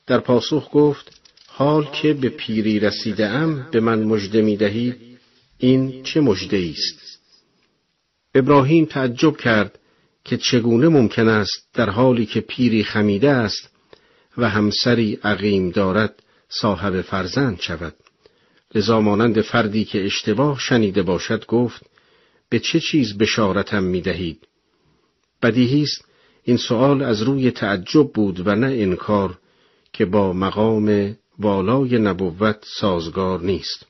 در 0.07 0.19
پاسخ 0.19 0.69
گفت 0.73 1.21
حال 1.47 1.85
که 1.85 2.13
به 2.13 2.29
پیری 2.29 2.79
رسیده 2.79 3.27
ام 3.27 3.67
به 3.71 3.79
من 3.79 4.03
مژده 4.03 4.41
می 4.41 4.57
دهید 4.57 4.95
این 5.57 6.03
چه 6.03 6.21
مژده 6.21 6.71
است 6.71 7.19
ابراهیم 8.35 8.85
تعجب 8.85 9.37
کرد 9.37 9.79
که 10.23 10.37
چگونه 10.37 10.87
ممکن 10.87 11.27
است 11.27 11.67
در 11.73 11.89
حالی 11.89 12.25
که 12.25 12.41
پیری 12.41 12.83
خمیده 12.83 13.29
است 13.29 13.69
و 14.37 14.49
همسری 14.49 15.19
عقیم 15.23 15.69
دارد 15.69 16.23
صاحب 16.49 17.01
فرزند 17.01 17.59
شود 17.61 17.95
لذا 18.75 19.01
مانند 19.01 19.41
فردی 19.41 19.85
که 19.85 20.05
اشتباه 20.05 20.59
شنیده 20.59 21.01
باشد 21.03 21.45
گفت 21.45 21.85
به 22.49 22.59
چه 22.59 22.79
چیز 22.79 23.17
بشارتم 23.17 23.83
می 23.83 24.01
دهید؟ 24.01 24.47
بدیهی 25.41 25.83
است 25.83 26.06
این 26.47 26.57
سؤال 26.57 27.03
از 27.03 27.21
روی 27.21 27.51
تعجب 27.51 28.11
بود 28.13 28.47
و 28.47 28.55
نه 28.55 28.67
انکار 28.67 29.37
که 29.93 30.05
با 30.05 30.33
مقام 30.33 31.17
والای 31.39 31.97
نبوت 31.97 32.57
سازگار 32.79 33.39
نیست. 33.41 33.85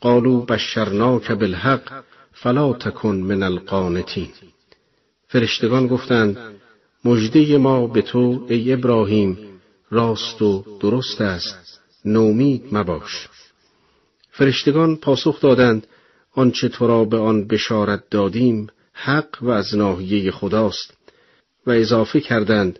قالو 0.00 0.40
بشرناک 0.40 1.30
بالحق 1.30 2.04
فلا 2.32 2.72
تکن 2.72 3.16
من 3.16 3.42
القانتین. 3.42 4.28
فرشتگان 5.28 5.86
گفتند 5.86 6.38
مژده 7.04 7.58
ما 7.58 7.86
به 7.86 8.02
تو 8.02 8.46
ای 8.48 8.72
ابراهیم 8.72 9.38
راست 9.90 10.42
و 10.42 10.64
درست 10.80 11.20
است 11.20 11.80
نومید 12.04 12.64
مباش. 12.72 13.28
فرشتگان 14.30 14.96
پاسخ 14.96 15.40
دادند 15.40 15.86
آنچه 16.32 16.68
تو 16.68 16.86
را 16.86 17.04
به 17.04 17.18
آن 17.18 17.46
بشارت 17.46 18.10
دادیم 18.10 18.66
حق 18.92 19.42
و 19.42 19.50
از 19.50 19.76
ناحیه 19.76 20.30
خداست. 20.30 21.01
و 21.66 21.70
اضافه 21.70 22.20
کردند 22.20 22.78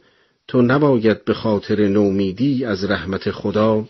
تو 0.48 0.62
نباید 0.62 1.24
به 1.24 1.34
خاطر 1.34 1.88
نومیدی 1.88 2.64
از 2.64 2.84
رحمت 2.84 3.30
خدا 3.30 3.88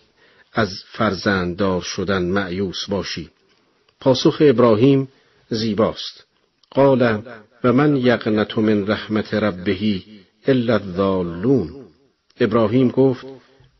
از 0.52 0.84
فرزنددار 0.92 1.80
شدن 1.80 2.22
معیوس 2.22 2.86
باشی. 2.88 3.30
پاسخ 4.00 4.36
ابراهیم 4.40 5.08
زیباست. 5.48 6.26
قال 6.70 7.22
و 7.64 7.72
من 7.72 7.96
یقنت 7.96 8.58
من 8.58 8.86
رحمت 8.86 9.34
ربهی 9.34 10.04
الا 10.46 10.74
الضالون. 10.74 11.70
ابراهیم 12.40 12.88
گفت 12.88 13.26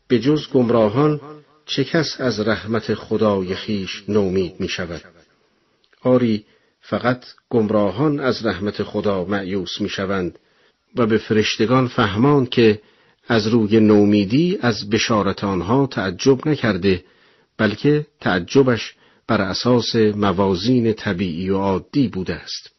به 0.07 0.19
جز 0.19 0.49
گمراهان 0.53 1.21
چه 1.65 1.83
کس 1.83 2.21
از 2.21 2.39
رحمت 2.39 2.93
خدای 2.93 3.55
خیش 3.55 4.03
نومید 4.07 4.59
می 4.59 4.67
شود 4.67 5.01
آری 6.01 6.45
فقط 6.81 7.25
گمراهان 7.49 8.19
از 8.19 8.45
رحمت 8.45 8.83
خدا 8.83 9.25
معیوس 9.25 9.81
می 9.81 9.89
شوند 9.89 10.39
و 10.95 11.05
به 11.05 11.17
فرشتگان 11.17 11.87
فهماند 11.87 12.49
که 12.49 12.81
از 13.27 13.47
روی 13.47 13.79
نومیدی 13.79 14.57
از 14.61 14.89
بشارت 14.89 15.43
آنها 15.43 15.87
تعجب 15.87 16.47
نکرده 16.47 17.03
بلکه 17.57 18.05
تعجبش 18.21 18.95
بر 19.27 19.41
اساس 19.41 19.95
موازین 19.95 20.93
طبیعی 20.93 21.49
و 21.49 21.57
عادی 21.57 22.07
بوده 22.07 22.35
است 22.35 22.71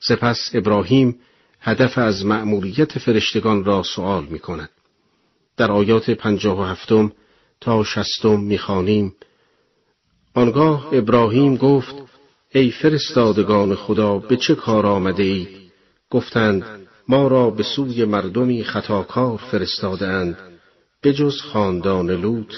سپس 0.00 0.50
ابراهیم 0.54 1.18
هدف 1.60 1.98
از 1.98 2.26
مأموریت 2.26 2.98
فرشتگان 2.98 3.64
را 3.64 3.82
سوال 3.82 4.24
می 4.24 4.38
کند. 4.38 4.70
در 5.56 5.72
آیات 5.72 6.10
پنجاه 6.10 6.60
و 6.60 6.64
هفتم 6.64 7.12
تا 7.60 7.84
شستم 7.84 8.40
می‌خوانیم 8.40 9.14
آنگاه 10.34 10.88
ابراهیم 10.92 11.56
گفت 11.56 11.94
ای 12.54 12.70
فرستادگان 12.70 13.74
خدا 13.74 14.18
به 14.18 14.36
چه 14.36 14.54
کار 14.54 14.86
آمده 14.86 15.22
ای؟ 15.22 15.46
گفتند 16.10 16.87
ما 17.08 17.28
را 17.28 17.50
به 17.50 17.62
سوی 17.62 18.04
مردمی 18.04 18.64
خطاکار 18.64 19.36
فرستادند 19.36 20.38
بجز 21.02 21.40
خاندان 21.40 22.10
لوط 22.10 22.54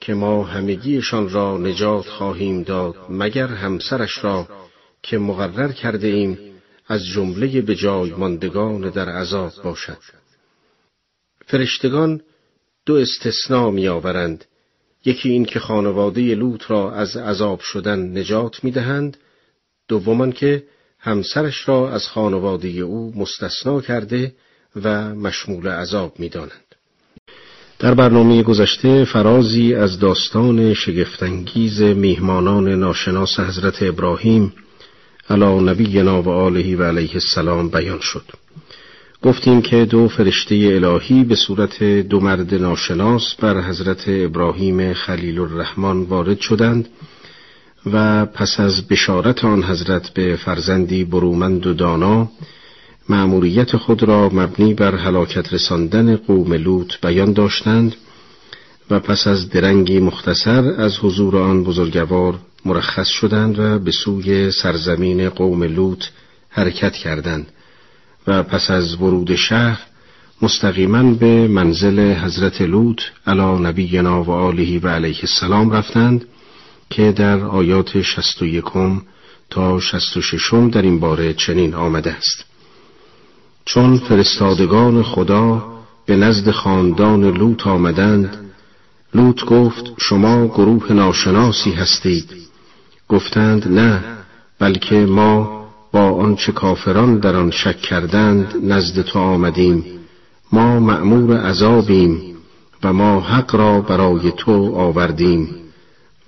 که 0.00 0.14
ما 0.14 0.44
همگیشان 0.44 1.30
را 1.30 1.58
نجات 1.58 2.06
خواهیم 2.06 2.62
داد 2.62 2.96
مگر 3.10 3.46
همسرش 3.46 4.24
را 4.24 4.48
که 5.02 5.18
مقرر 5.18 5.72
کرده 5.72 6.06
ایم 6.08 6.38
از 6.86 7.06
جمله 7.06 7.60
به 7.60 7.74
جای 7.74 8.10
ماندگان 8.10 8.90
در 8.90 9.08
عذاب 9.08 9.52
باشد. 9.64 9.98
فرشتگان 11.46 12.20
دو 12.86 12.94
استثناء 12.94 13.70
می 13.70 13.88
آورند 13.88 14.44
یکی 15.04 15.28
این 15.28 15.44
که 15.44 15.60
خانواده 15.60 16.34
لوط 16.34 16.70
را 16.70 16.92
از 16.92 17.16
عذاب 17.16 17.60
شدن 17.60 18.18
نجات 18.18 18.64
می 18.64 18.70
دهند 18.70 19.16
دومان 19.88 20.32
که 20.32 20.64
همسرش 21.02 21.68
را 21.68 21.90
از 21.90 22.06
خانواده 22.06 22.68
او 22.68 23.12
مستثنا 23.16 23.80
کرده 23.80 24.32
و 24.82 25.14
مشمول 25.14 25.68
عذاب 25.68 26.14
می 26.18 26.28
دانند. 26.28 26.74
در 27.78 27.94
برنامه 27.94 28.42
گذشته 28.42 29.04
فرازی 29.04 29.74
از 29.74 29.98
داستان 29.98 30.74
شگفتانگیز 30.74 31.82
میهمانان 31.82 32.68
ناشناس 32.68 33.40
حضرت 33.40 33.82
ابراهیم 33.82 34.52
علی 35.30 35.60
نبینا 35.60 36.22
و 36.22 36.28
آله 36.28 36.76
و 36.76 36.82
علیه 36.82 37.14
السلام 37.14 37.68
بیان 37.68 38.00
شد. 38.00 38.24
گفتیم 39.22 39.62
که 39.62 39.84
دو 39.84 40.08
فرشته 40.08 40.54
الهی 40.54 41.24
به 41.24 41.34
صورت 41.34 41.82
دو 41.82 42.20
مرد 42.20 42.54
ناشناس 42.54 43.34
بر 43.34 43.60
حضرت 43.60 44.04
ابراهیم 44.06 44.92
خلیل 44.92 45.40
الرحمن 45.40 46.02
وارد 46.02 46.40
شدند 46.40 46.88
و 47.86 48.26
پس 48.26 48.60
از 48.60 48.88
بشارت 48.88 49.44
آن 49.44 49.62
حضرت 49.62 50.10
به 50.10 50.36
فرزندی 50.36 51.04
برومند 51.04 51.66
و 51.66 51.74
دانا 51.74 52.28
مأموریت 53.08 53.76
خود 53.76 54.02
را 54.02 54.28
مبنی 54.28 54.74
بر 54.74 54.94
هلاکت 54.94 55.52
رساندن 55.54 56.16
قوم 56.16 56.52
لوط 56.52 56.92
بیان 57.02 57.32
داشتند 57.32 57.94
و 58.90 59.00
پس 59.00 59.26
از 59.26 59.50
درنگی 59.50 60.00
مختصر 60.00 60.70
از 60.80 60.98
حضور 60.98 61.36
آن 61.36 61.64
بزرگوار 61.64 62.38
مرخص 62.64 63.08
شدند 63.08 63.58
و 63.58 63.78
به 63.78 63.90
سوی 63.90 64.50
سرزمین 64.50 65.28
قوم 65.28 65.62
لوط 65.62 66.04
حرکت 66.48 66.92
کردند 66.92 67.46
و 68.26 68.42
پس 68.42 68.70
از 68.70 68.94
ورود 68.94 69.34
شهر 69.34 69.80
مستقیما 70.42 71.02
به 71.02 71.48
منزل 71.48 72.14
حضرت 72.14 72.62
لوط 72.62 73.02
علی 73.26 73.58
نبینا 73.62 74.22
و 74.24 74.30
آله 74.30 74.78
و 74.78 74.88
علیه 74.88 75.18
السلام 75.22 75.70
رفتند 75.70 76.24
که 76.92 77.12
در 77.12 77.44
آیات 77.44 78.02
شست 78.02 78.42
و 78.42 78.46
یکم 78.46 79.02
تا 79.50 79.80
شست 79.80 80.16
و 80.16 80.20
ششم 80.20 80.70
در 80.70 80.82
این 80.82 81.00
باره 81.00 81.34
چنین 81.34 81.74
آمده 81.74 82.12
است. 82.12 82.44
چون 83.64 83.98
فرستادگان 83.98 85.02
خدا 85.02 85.72
به 86.06 86.16
نزد 86.16 86.50
خاندان 86.50 87.24
لوط 87.24 87.66
آمدند 87.66 88.36
لوط 89.14 89.44
گفت 89.44 89.84
شما 89.98 90.46
گروه 90.46 90.92
ناشناسی 90.92 91.70
هستید. 91.70 92.30
گفتند 93.08 93.68
نه 93.68 94.04
بلکه 94.58 94.96
ما 94.96 95.66
با 95.92 96.10
آنچه 96.10 96.52
کافران 96.52 97.18
در 97.18 97.36
آن 97.36 97.50
شک 97.50 97.80
کردند 97.80 98.54
نزد 98.62 99.02
تو 99.02 99.18
آمدیم. 99.18 99.84
ما 100.52 100.80
مأمور 100.80 101.36
عذابیم 101.36 102.36
و 102.82 102.92
ما 102.92 103.20
حق 103.20 103.54
را 103.54 103.80
برای 103.80 104.32
تو 104.36 104.74
آوردیم. 104.74 105.61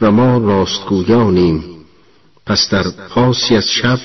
و 0.05 0.11
ما 0.11 0.39
راستگویانیم. 0.39 1.65
پس 2.47 2.69
در 2.71 2.85
پاسی 3.09 3.57
از 3.57 3.69
شب 3.71 3.99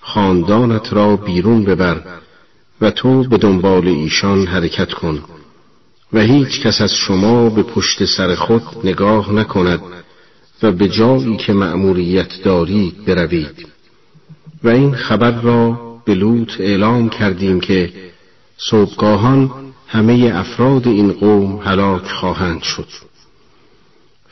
خاندانت 0.00 0.92
را 0.92 1.16
بیرون 1.16 1.64
ببر 1.64 2.02
و 2.80 2.90
تو 2.90 3.24
به 3.24 3.38
دنبال 3.38 3.88
ایشان 3.88 4.46
حرکت 4.46 4.92
کن 4.92 5.22
و 6.12 6.20
هیچ 6.20 6.60
کس 6.60 6.80
از 6.80 6.94
شما 6.94 7.50
به 7.50 7.62
پشت 7.62 8.04
سر 8.04 8.34
خود 8.34 8.62
نگاه 8.84 9.32
نکند 9.32 9.80
و 10.62 10.72
به 10.72 10.88
جایی 10.88 11.36
که 11.36 11.52
مأموریت 11.52 12.42
دارید 12.42 13.04
بروید. 13.04 13.68
و 14.64 14.68
این 14.68 14.94
خبر 14.94 15.40
را 15.40 15.78
به 16.04 16.14
لوط 16.14 16.60
اعلام 16.60 17.08
کردیم 17.08 17.60
که 17.60 17.92
صبحگاهان 18.70 19.50
همه 19.86 20.32
افراد 20.34 20.88
این 20.88 21.12
قوم 21.12 21.60
هلاک 21.64 22.10
خواهند 22.10 22.62
شد. 22.62 23.15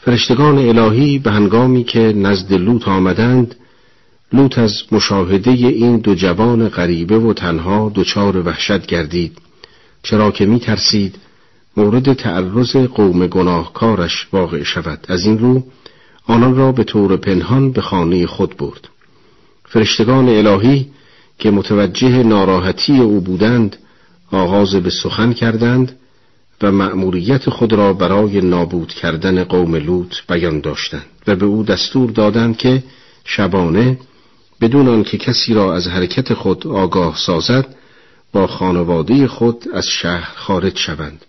فرشتگان 0.05 0.59
الهی 0.59 1.19
به 1.19 1.31
هنگامی 1.31 1.85
که 1.85 2.01
نزد 2.01 2.53
لوط 2.53 2.89
آمدند 2.89 3.55
لوط 4.33 4.59
از 4.59 4.83
مشاهده 4.93 5.51
این 5.51 5.97
دو 5.97 6.15
جوان 6.15 6.69
غریبه 6.69 7.19
و 7.19 7.33
تنها 7.33 7.93
دچار 7.95 8.47
وحشت 8.47 8.87
گردید 8.87 9.39
چرا 10.03 10.31
که 10.31 10.47
می 10.47 10.61
ترسید 10.61 11.17
مورد 11.77 12.13
تعرض 12.13 12.77
قوم 12.77 13.27
گناهکارش 13.27 14.27
واقع 14.33 14.63
شود. 14.63 15.07
از 15.09 15.27
این 15.27 15.39
رو 15.39 15.65
آنان 16.27 16.57
را 16.57 16.73
به 16.73 16.85
طور 16.85 17.17
پنهان 17.17 17.73
به 17.73 17.81
خانه 17.81 18.27
خود 18.27 18.57
برد. 18.57 18.89
فرشتگان 19.65 20.29
الهی 20.29 20.87
که 21.39 21.51
متوجه 21.51 22.23
ناراحتی 22.23 22.99
او 22.99 23.21
بودند 23.21 23.77
آغاز 24.33 24.75
به 24.75 24.91
سخن 24.91 25.33
کردند 25.33 25.99
و 26.63 26.73
مأموریت 26.73 27.51
خود 27.51 27.73
را 27.73 27.93
برای 27.93 28.41
نابود 28.41 28.89
کردن 28.89 29.45
قوم 29.45 29.75
لوط 29.75 30.15
بیان 30.29 30.61
داشتند 30.61 31.07
و 31.27 31.37
به 31.37 31.47
او 31.47 31.63
دستور 31.63 32.11
دادند 32.11 32.57
که 32.57 32.83
شبانه 33.25 33.99
بدون 34.61 34.89
آنکه 34.89 35.19
کسی 35.19 35.55
را 35.55 35.75
از 35.75 35.87
حرکت 35.87 36.35
خود 36.35 36.67
آگاه 36.67 37.17
سازد 37.17 37.67
با 38.33 38.47
خانواده 38.47 39.29
خود 39.29 39.65
از 39.73 39.87
شهر 39.87 40.33
خارج 40.37 40.79
شوند 40.79 41.25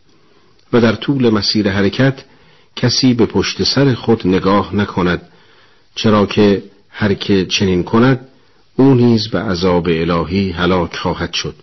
و 0.73 0.81
در 0.81 0.95
طول 0.95 1.29
مسیر 1.29 1.69
حرکت 1.69 2.23
کسی 2.75 3.13
به 3.13 3.25
پشت 3.25 3.63
سر 3.63 3.93
خود 3.93 4.27
نگاه 4.27 4.75
نکند 4.75 5.21
چرا 5.95 6.25
که 6.25 6.63
هر 6.89 7.13
که 7.13 7.45
چنین 7.45 7.83
کند 7.83 8.27
او 8.75 8.93
نیز 8.93 9.27
به 9.27 9.39
عذاب 9.39 9.87
الهی 9.87 10.51
هلاک 10.51 10.95
خواهد 10.95 11.33
شد. 11.33 11.55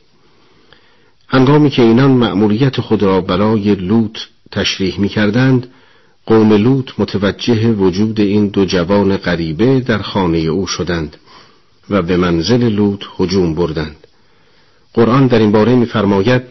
هنگامی 1.32 1.70
که 1.70 1.82
اینان 1.82 2.10
مأموریت 2.10 2.80
خود 2.80 3.02
را 3.02 3.20
برای 3.20 3.74
لوط 3.74 4.18
تشریح 4.50 5.00
می 5.00 5.08
کردند 5.08 5.66
قوم 6.26 6.52
لوط 6.52 6.90
متوجه 6.98 7.72
وجود 7.72 8.20
این 8.20 8.48
دو 8.48 8.64
جوان 8.64 9.16
غریبه 9.16 9.80
در 9.80 9.98
خانه 10.02 10.38
او 10.38 10.66
شدند 10.66 11.16
و 11.90 12.02
به 12.02 12.16
منزل 12.16 12.68
لوط 12.68 13.04
هجوم 13.18 13.54
بردند. 13.54 13.96
قرآن 14.94 15.26
در 15.26 15.38
این 15.38 15.52
باره 15.52 15.74
می‌فرماید 15.74 16.42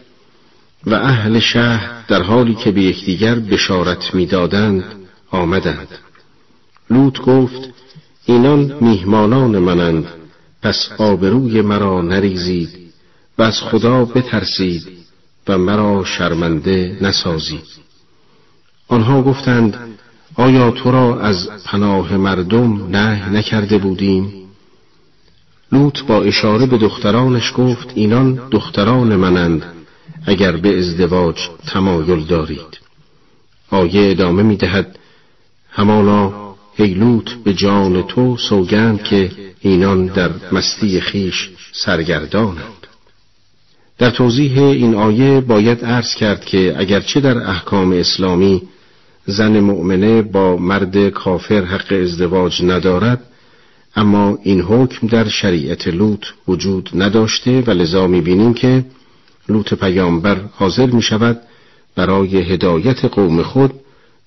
و 0.86 0.94
اهل 0.94 1.38
شهر 1.38 1.90
در 2.08 2.22
حالی 2.22 2.54
که 2.54 2.70
به 2.70 2.82
یکدیگر 2.82 3.34
بشارت 3.34 4.14
می‌دادند 4.14 4.84
آمدند. 5.30 5.88
لوط 6.90 7.20
گفت 7.20 7.70
اینان 8.26 8.76
میهمانان 8.80 9.58
منند 9.58 10.06
پس 10.62 10.88
آبروی 10.98 11.60
مرا 11.60 12.02
نریزید. 12.02 12.81
و 13.38 13.42
از 13.42 13.60
خدا 13.60 14.04
بترسید 14.04 14.88
و 15.48 15.58
مرا 15.58 16.04
شرمنده 16.04 16.98
نسازید. 17.00 17.66
آنها 18.88 19.22
گفتند 19.22 19.98
آیا 20.34 20.70
تو 20.70 20.90
را 20.90 21.20
از 21.20 21.48
پناه 21.64 22.16
مردم 22.16 22.86
نه 22.90 23.28
نکرده 23.28 23.78
بودیم؟ 23.78 24.32
لوط 25.72 26.02
با 26.02 26.22
اشاره 26.22 26.66
به 26.66 26.78
دخترانش 26.78 27.52
گفت 27.56 27.92
اینان 27.94 28.48
دختران 28.50 29.16
منند 29.16 29.64
اگر 30.26 30.56
به 30.56 30.78
ازدواج 30.78 31.48
تمایل 31.66 32.24
دارید. 32.24 32.80
آیه 33.70 34.10
ادامه 34.10 34.42
می 34.42 34.56
دهد 34.56 34.98
همانا 35.70 36.54
لوط 36.78 37.30
به 37.44 37.54
جان 37.54 38.02
تو 38.02 38.36
سوگند 38.36 39.02
که 39.02 39.30
اینان 39.60 40.06
در 40.06 40.30
مستی 40.52 41.00
خیش 41.00 41.50
سرگردانند. 41.72 42.81
در 44.02 44.10
توضیح 44.10 44.62
این 44.62 44.94
آیه 44.94 45.40
باید 45.40 45.84
عرض 45.84 46.14
کرد 46.14 46.44
که 46.44 46.74
اگرچه 46.76 47.20
در 47.20 47.38
احکام 47.38 47.92
اسلامی 47.92 48.62
زن 49.26 49.60
مؤمنه 49.60 50.22
با 50.22 50.56
مرد 50.56 51.08
کافر 51.08 51.64
حق 51.64 51.92
ازدواج 52.02 52.64
ندارد 52.64 53.22
اما 53.96 54.38
این 54.42 54.60
حکم 54.60 55.06
در 55.06 55.28
شریعت 55.28 55.88
لوط 55.88 56.26
وجود 56.48 56.90
نداشته 56.94 57.60
و 57.66 57.70
لذا 57.70 58.06
می‌بینیم 58.06 58.54
که 58.54 58.84
لوط 59.48 59.74
پیامبر 59.74 60.40
حاضر 60.52 60.86
می 60.86 61.02
شود 61.02 61.40
برای 61.96 62.36
هدایت 62.36 63.04
قوم 63.04 63.42
خود 63.42 63.72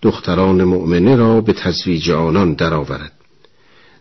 دختران 0.01 0.63
مؤمنه 0.63 1.15
را 1.15 1.41
به 1.41 1.53
تزویج 1.53 2.11
آنان 2.11 2.53
درآورد. 2.53 3.14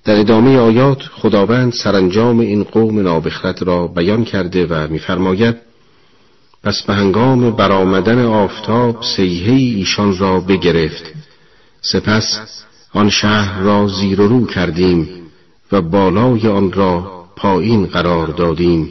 در 0.04 0.20
ادامه 0.20 0.58
آیات 0.58 1.02
خداوند 1.02 1.72
سرانجام 1.72 2.40
این 2.40 2.64
قوم 2.64 3.00
نابخرت 3.00 3.62
را 3.62 3.86
بیان 3.86 4.24
کرده 4.24 4.66
و 4.66 4.88
میفرماید 4.88 5.56
پس 6.64 6.82
به 6.82 6.94
هنگام 6.94 7.50
برآمدن 7.50 8.24
آفتاب 8.24 9.02
سیهی 9.16 9.74
ایشان 9.74 10.18
را 10.18 10.40
بگرفت. 10.40 11.04
سپس 11.80 12.40
آن 12.92 13.10
شهر 13.10 13.60
را 13.60 13.88
زیر 13.88 14.20
و 14.20 14.28
رو 14.28 14.46
کردیم 14.46 15.08
و 15.72 15.80
بالای 15.80 16.48
آن 16.48 16.72
را 16.72 17.24
پایین 17.36 17.86
قرار 17.86 18.26
دادیم 18.26 18.88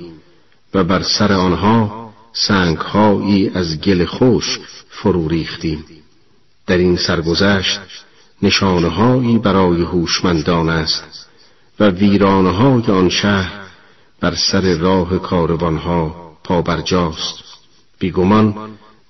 و 0.74 0.84
بر 0.84 1.02
سر 1.02 1.34
آنها 1.34 2.14
سنگهایی 2.34 3.52
از 3.56 3.82
گل 3.82 4.06
خشک 4.06 4.62
فرو 4.90 5.28
ریختیم. 5.28 5.86
در 6.68 6.78
این 6.78 6.98
سرگذشت 6.98 8.03
نشانههایی 8.44 9.38
برای 9.38 9.82
هوشمندان 9.82 10.70
است 10.70 11.30
و 11.80 11.90
ویرانهای 11.90 12.84
آن 12.84 13.10
شهر 13.10 13.54
بر 14.20 14.36
سر 14.36 14.78
راه 14.78 15.20
کاروانها 15.20 16.16
پابرجاست. 16.44 17.44
بیگمان 18.00 18.56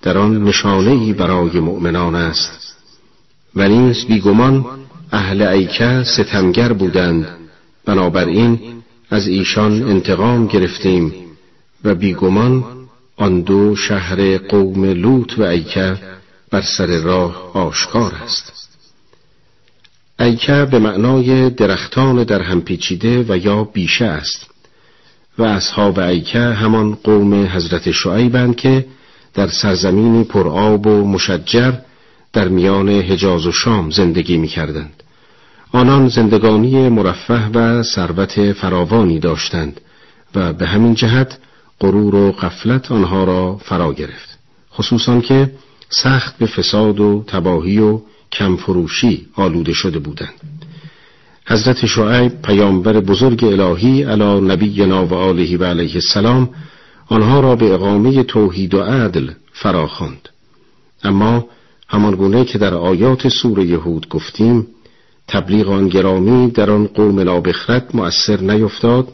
در 0.02 0.18
آن 0.18 0.44
نشانهای 0.44 1.14
برای 1.14 1.60
مؤمنان 1.60 2.16
است. 2.16 2.76
و 3.56 3.68
نیز 3.70 4.06
بیگمان 4.06 4.66
اهل 5.12 5.42
ایکه 5.42 6.04
ستمگر 6.04 6.74
بودند. 6.74 7.28
بنابراین 7.86 8.60
از 9.10 9.28
ایشان 9.28 9.84
انتقام 9.84 10.48
گرفتیم 10.48 11.14
و 11.84 11.96
بیگمان 11.96 12.64
آن 13.18 13.42
دو 13.42 13.76
شهر 13.76 14.38
قوم 14.38 14.86
لوط 14.86 15.40
و 15.40 15.44
ایکه 15.44 15.98
بر 16.52 16.62
سر 16.62 17.00
راه 17.00 17.52
آشکار 17.54 18.12
است. 18.24 18.63
ایکه 20.20 20.66
به 20.72 20.80
معنای 20.80 21.50
درختان 21.50 22.24
در 22.24 22.42
هم 22.42 22.62
پیچیده 22.62 23.26
و 23.30 23.38
یا 23.38 23.64
بیشه 23.64 24.06
است 24.06 24.46
و 25.38 25.44
اصحاب 25.44 26.00
ایکه 26.00 26.40
همان 26.40 26.98
قوم 27.04 27.34
حضرت 27.46 27.92
شعیبند 27.92 28.56
که 28.56 28.86
در 29.34 29.48
سرزمینی 29.48 30.24
پرآب 30.24 30.88
و 30.88 31.08
مشجر 31.08 31.74
در 32.34 32.48
میان 32.48 32.90
حجاز 32.90 33.46
و 33.46 33.52
شام 33.52 33.90
زندگی 33.90 34.38
می 34.38 34.48
کردند. 34.48 35.04
آنان 35.72 36.08
زندگانی 36.08 36.90
مرفه 36.90 37.50
و 37.54 37.84
ثروت 37.84 38.54
فراوانی 38.54 39.20
داشتند 39.20 39.82
و 40.36 40.54
به 40.54 40.68
همین 40.68 40.94
جهت 40.94 41.38
غرور 41.82 42.16
و 42.16 42.32
قفلت 42.32 42.92
آنها 42.92 43.24
را 43.24 43.58
فرا 43.58 43.94
گرفت 43.94 44.40
خصوصا 44.74 45.20
که 45.22 45.52
سخت 45.90 46.38
به 46.38 46.46
فساد 46.46 47.00
و 47.00 47.24
تباهی 47.28 47.80
و 47.80 48.02
کمفروشی 48.34 49.28
آلوده 49.36 49.74
شده 49.74 50.00
بودند. 50.00 50.66
حضرت 51.46 51.86
شعیب 51.86 52.42
پیامبر 52.42 53.00
بزرگ 53.00 53.44
الهی 53.44 54.04
علی 54.04 54.42
نبینا 54.42 55.06
و 55.06 55.14
آله 55.14 55.58
و 55.58 55.64
علیه 55.64 55.96
السلام 55.96 56.50
آنها 57.08 57.40
را 57.40 57.56
به 57.56 57.74
اقامه 57.74 58.24
توحید 58.24 58.74
و 58.74 58.82
عدل 58.82 59.32
فراخواند. 59.54 60.30
اما 61.04 61.46
همان 61.88 62.16
گونه 62.16 62.46
که 62.46 62.58
در 62.58 62.74
آیات 62.74 63.28
سوره 63.28 63.66
یهود 63.66 64.10
گفتیم 64.10 64.68
تبلیغ 65.28 65.70
آن 65.70 65.88
گرامی 65.88 66.52
در 66.52 66.72
آن 66.72 66.88
قوم 66.88 67.20
نابخرت 67.20 67.96
مؤثر 67.96 68.40
نیفتاد 68.42 69.08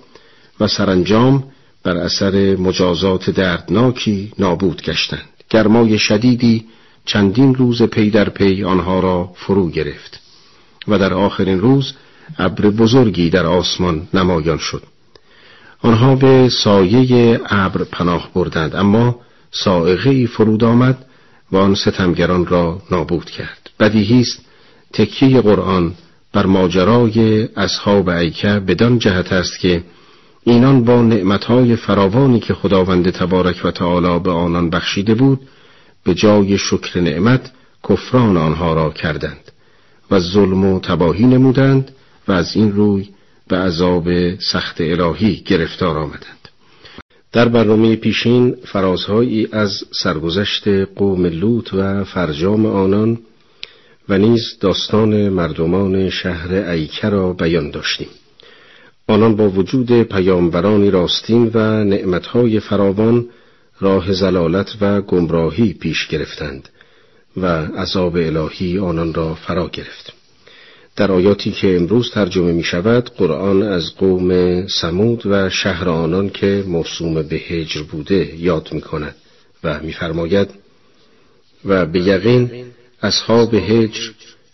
و 0.59 0.67
سرانجام 0.67 1.43
بر 1.83 1.97
اثر 1.97 2.55
مجازات 2.55 3.29
دردناکی 3.29 4.31
نابود 4.39 4.81
گشتند. 4.81 5.29
گرمای 5.49 5.99
شدیدی 5.99 6.65
چندین 7.05 7.55
روز 7.55 7.81
پی 7.81 8.09
در 8.09 8.29
پی 8.29 8.63
آنها 8.63 8.99
را 8.99 9.31
فرو 9.35 9.69
گرفت 9.69 10.19
و 10.87 10.99
در 10.99 11.13
آخرین 11.13 11.59
روز 11.59 11.93
ابر 12.37 12.69
بزرگی 12.69 13.29
در 13.29 13.45
آسمان 13.45 14.07
نمایان 14.13 14.57
شد. 14.57 14.83
آنها 15.81 16.15
به 16.15 16.49
سایه 16.49 17.39
ابر 17.45 17.83
پناه 17.83 18.29
بردند 18.33 18.75
اما 18.75 19.19
سائقه 19.51 20.25
فرود 20.25 20.63
آمد 20.63 21.05
و 21.51 21.57
آن 21.57 21.75
ستمگران 21.75 22.45
را 22.45 22.81
نابود 22.91 23.25
کرد. 23.25 23.69
بدیهی 23.79 24.19
است 24.19 24.39
تکیه 24.93 25.41
قرآن 25.41 25.93
بر 26.33 26.45
ماجرای 26.45 27.47
اصحاب 27.55 28.09
ایکه 28.09 28.47
بدان 28.47 28.99
جهت 28.99 29.33
است 29.33 29.59
که 29.59 29.83
اینان 30.43 30.83
با 30.83 31.01
نعمتهای 31.01 31.75
فراوانی 31.75 32.39
که 32.39 32.53
خداوند 32.53 33.09
تبارک 33.09 33.61
و 33.63 33.71
تعالی 33.71 34.19
به 34.19 34.31
آنان 34.31 34.69
بخشیده 34.69 35.15
بود 35.15 35.39
به 36.03 36.13
جای 36.13 36.57
شکر 36.57 36.99
نعمت 36.99 37.51
کفران 37.89 38.37
آنها 38.37 38.73
را 38.73 38.89
کردند 38.89 39.51
و 40.11 40.19
ظلم 40.19 40.65
و 40.65 40.79
تباهی 40.79 41.25
نمودند 41.25 41.91
و 42.27 42.31
از 42.31 42.55
این 42.55 42.71
روی 42.71 43.09
به 43.47 43.57
عذاب 43.57 44.35
سخت 44.35 44.81
الهی 44.81 45.35
گرفتار 45.45 45.97
آمدند. 45.97 46.49
در 47.31 47.47
برنامه 47.47 47.95
پیشین 47.95 48.55
فرازهایی 48.65 49.47
از 49.51 49.83
سرگذشت 49.91 50.67
قوم 50.95 51.25
لوط 51.25 51.73
و 51.73 52.03
فرجام 52.03 52.65
آنان 52.65 53.17
و 54.09 54.17
نیز 54.17 54.57
داستان 54.59 55.29
مردمان 55.29 56.09
شهر 56.09 56.53
ایکه 56.53 57.09
را 57.09 57.33
بیان 57.33 57.71
داشتیم. 57.71 58.07
آنان 59.07 59.35
با 59.35 59.49
وجود 59.49 60.03
پیامبرانی 60.03 60.91
راستین 60.91 61.51
و 61.53 61.83
نعمتهای 61.83 62.59
فراوان 62.59 63.25
راه 63.79 64.13
زلالت 64.13 64.75
و 64.81 65.01
گمراهی 65.01 65.73
پیش 65.73 66.07
گرفتند 66.07 66.69
و 67.37 67.45
عذاب 67.65 68.15
الهی 68.15 68.79
آنان 68.79 69.13
را 69.13 69.35
فرا 69.35 69.67
گرفت. 69.67 70.13
در 70.95 71.11
آیاتی 71.11 71.51
که 71.51 71.75
امروز 71.75 72.11
ترجمه 72.11 72.51
می 72.51 72.63
شود 72.63 73.09
قرآن 73.17 73.63
از 73.63 73.95
قوم 73.95 74.67
سمود 74.67 75.25
و 75.25 75.49
شهر 75.49 75.89
آنان 75.89 76.29
که 76.29 76.63
موسوم 76.67 77.13
به 77.13 77.35
هجر 77.35 77.81
بوده 77.83 78.35
یاد 78.37 78.69
می 78.71 78.81
کند 78.81 79.15
و 79.63 79.79
میفرماید 79.79 80.49
و 81.65 81.85
به 81.85 81.99
یقین 81.99 82.65
اصحاب 83.01 83.53
هجر 83.53 84.09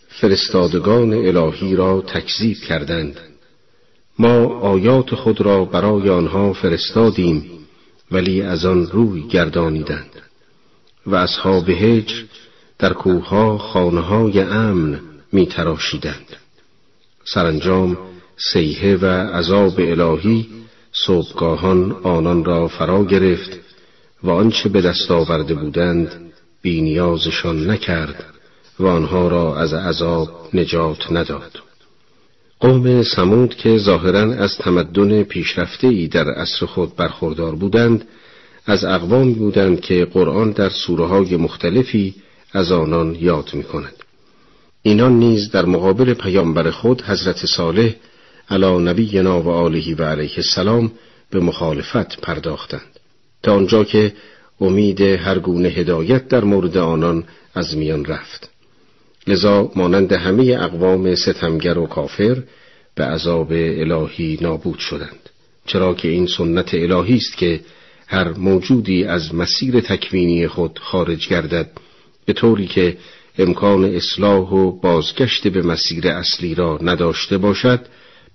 فرستادگان 0.08 1.12
الهی 1.12 1.76
را 1.76 2.00
تکذیب 2.00 2.56
کردند. 2.56 3.20
ما 4.18 4.60
آیات 4.60 5.14
خود 5.14 5.40
را 5.40 5.64
برای 5.64 6.08
آنها 6.08 6.52
فرستادیم 6.52 7.50
ولی 8.10 8.42
از 8.42 8.64
آن 8.64 8.86
روی 8.86 9.22
گردانیدند 9.22 10.10
و 11.06 11.14
اصحاب 11.14 11.68
هجر 11.68 12.22
در 12.78 12.92
کوهها 12.92 13.58
خانههای 13.58 14.40
امن 14.40 15.00
می 15.32 15.46
تراشیدند 15.46 16.36
سرانجام 17.24 17.98
سیحه 18.52 18.96
و 18.96 19.06
عذاب 19.06 19.74
الهی 19.78 20.46
صبحگاهان 20.92 21.92
آنان 21.92 22.44
را 22.44 22.68
فرا 22.68 23.04
گرفت 23.04 23.50
و 24.22 24.30
آنچه 24.30 24.68
به 24.68 24.80
دست 24.80 25.10
آورده 25.10 25.54
بودند 25.54 26.32
بینیازشان 26.62 27.70
نکرد 27.70 28.24
و 28.78 28.86
آنها 28.86 29.28
را 29.28 29.56
از 29.56 29.74
عذاب 29.74 30.48
نجات 30.54 31.12
نداد. 31.12 31.65
قوم 32.60 33.02
سمود 33.02 33.54
که 33.54 33.78
ظاهرا 33.78 34.34
از 34.34 34.56
تمدن 34.58 35.22
پیشرفته 35.22 35.86
ای 35.86 36.08
در 36.08 36.30
عصر 36.30 36.66
خود 36.66 36.96
برخوردار 36.96 37.54
بودند 37.54 38.04
از 38.66 38.84
اقوامی 38.84 39.34
بودند 39.34 39.80
که 39.80 40.04
قرآن 40.04 40.50
در 40.50 40.68
سوره 40.68 41.06
های 41.06 41.36
مختلفی 41.36 42.14
از 42.52 42.72
آنان 42.72 43.14
یاد 43.20 43.50
می 43.52 43.62
کند. 43.62 43.94
اینان 44.82 45.18
نیز 45.18 45.50
در 45.50 45.64
مقابل 45.64 46.14
پیامبر 46.14 46.70
خود 46.70 47.02
حضرت 47.02 47.46
صالح 47.46 47.94
علی 48.50 48.78
نبینا 48.78 49.42
و 49.42 49.48
آله 49.48 49.94
و 49.94 50.02
علیه 50.02 50.34
السلام 50.36 50.92
به 51.30 51.40
مخالفت 51.40 52.20
پرداختند 52.20 53.00
تا 53.42 53.54
آنجا 53.54 53.84
که 53.84 54.12
امید 54.60 55.00
هر 55.00 55.38
گونه 55.38 55.68
هدایت 55.68 56.28
در 56.28 56.44
مورد 56.44 56.76
آنان 56.76 57.24
از 57.54 57.76
میان 57.76 58.04
رفت 58.04 58.50
لذا 59.26 59.70
مانند 59.76 60.12
همه 60.12 60.56
اقوام 60.60 61.14
ستمگر 61.14 61.78
و 61.78 61.86
کافر 61.86 62.42
به 62.94 63.04
عذاب 63.04 63.52
الهی 63.52 64.38
نابود 64.40 64.78
شدند 64.78 65.30
چرا 65.66 65.94
که 65.94 66.08
این 66.08 66.26
سنت 66.26 66.74
الهی 66.74 67.16
است 67.16 67.36
که 67.36 67.60
هر 68.06 68.32
موجودی 68.32 69.04
از 69.04 69.34
مسیر 69.34 69.80
تکوینی 69.80 70.48
خود 70.48 70.78
خارج 70.82 71.28
گردد 71.28 71.70
به 72.24 72.32
طوری 72.32 72.66
که 72.66 72.96
امکان 73.38 73.84
اصلاح 73.84 74.50
و 74.50 74.80
بازگشت 74.80 75.48
به 75.48 75.62
مسیر 75.62 76.08
اصلی 76.08 76.54
را 76.54 76.78
نداشته 76.82 77.38
باشد 77.38 77.80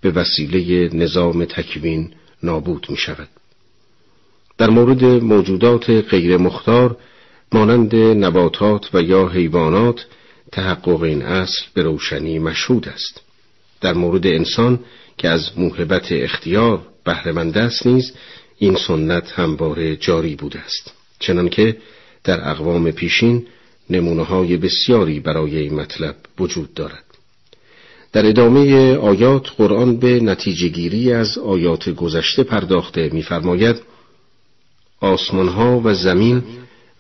به 0.02 0.12
وسیله 0.12 0.90
نظام 0.94 1.46
تکوین 1.46 2.14
نابود 2.44 2.88
می 2.90 2.98
شود. 2.98 3.28
در 4.58 4.70
مورد 4.70 5.04
موجودات 5.04 5.90
غیر 5.90 6.38
مختار 6.38 6.98
مانند 7.52 7.96
نباتات 7.96 8.90
و 8.94 9.02
یا 9.02 9.28
حیوانات 9.28 10.06
تحقق 10.52 11.02
این 11.02 11.22
اصل 11.22 11.62
به 11.74 11.84
روشنی 11.84 12.40
مشهود 12.40 12.90
است. 12.90 13.22
در 13.82 13.94
مورد 13.94 14.28
انسان 14.28 14.80
که 15.18 15.30
از 15.30 15.50
موهبت 15.58 16.12
اختیار 16.12 16.82
بهرهمند 17.06 17.58
است 17.58 17.86
نیز 17.86 18.12
این 18.58 18.76
سنت 18.76 19.32
همواره 19.32 19.96
جاری 19.96 20.36
بوده 20.36 20.60
است. 20.60 20.92
چنانکه 21.20 21.78
در 22.24 22.50
اقوام 22.50 22.92
پیشین 22.92 23.48
نمونه 23.90 24.24
های 24.24 24.58
بسیاری 24.58 25.20
برای 25.20 25.58
این 25.58 25.74
مطلب 25.74 26.16
وجود 26.40 26.74
دارد. 26.74 27.04
در 28.14 28.26
ادامه 28.26 28.96
آیات 28.96 29.50
قرآن 29.58 29.98
به 29.98 30.20
نتیجه 30.20 30.68
گیری 30.68 31.14
از 31.14 31.38
آیات 31.38 31.90
گذشته 31.90 32.44
پرداخته 32.44 33.10
می‌فرماید 33.14 33.76
آسمانها 35.00 35.82
و 35.84 35.94
زمین 35.94 36.44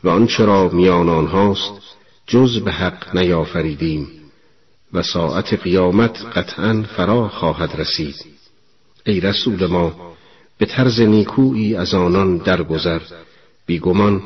و 0.03 0.09
آنچه 0.09 0.45
را 0.45 0.69
میان 0.69 1.09
آنهاست 1.09 1.90
جز 2.31 2.59
به 2.59 2.71
حق 2.71 3.15
نیافریدیم 3.17 4.07
و 4.93 5.03
ساعت 5.03 5.53
قیامت 5.53 6.25
قطعا 6.35 6.85
فرا 6.95 7.29
خواهد 7.29 7.81
رسید. 7.81 8.15
ای 9.05 9.19
رسول 9.19 9.65
ما 9.65 10.15
به 10.57 10.65
طرز 10.65 11.01
نیکویی 11.01 11.75
از 11.75 11.93
آنان 11.93 12.37
درگذر. 12.37 13.01
بیگمان 13.65 14.21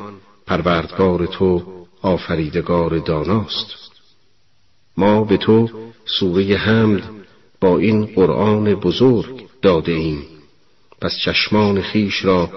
پروردگار 0.46 1.26
تو 1.26 1.62
آفریدگار 2.02 2.98
داناست. 2.98 3.66
ما 4.96 5.24
به 5.24 5.36
تو 5.36 5.68
سوره 6.04 6.56
حمد 6.56 7.02
با 7.60 7.78
این 7.78 8.06
قرآن 8.06 8.74
بزرگ 8.74 9.46
داده 9.62 9.92
ایم. 9.92 10.22
پس 11.00 11.12
چشمان 11.24 11.80
خیش 11.80 12.24
را 12.24 12.50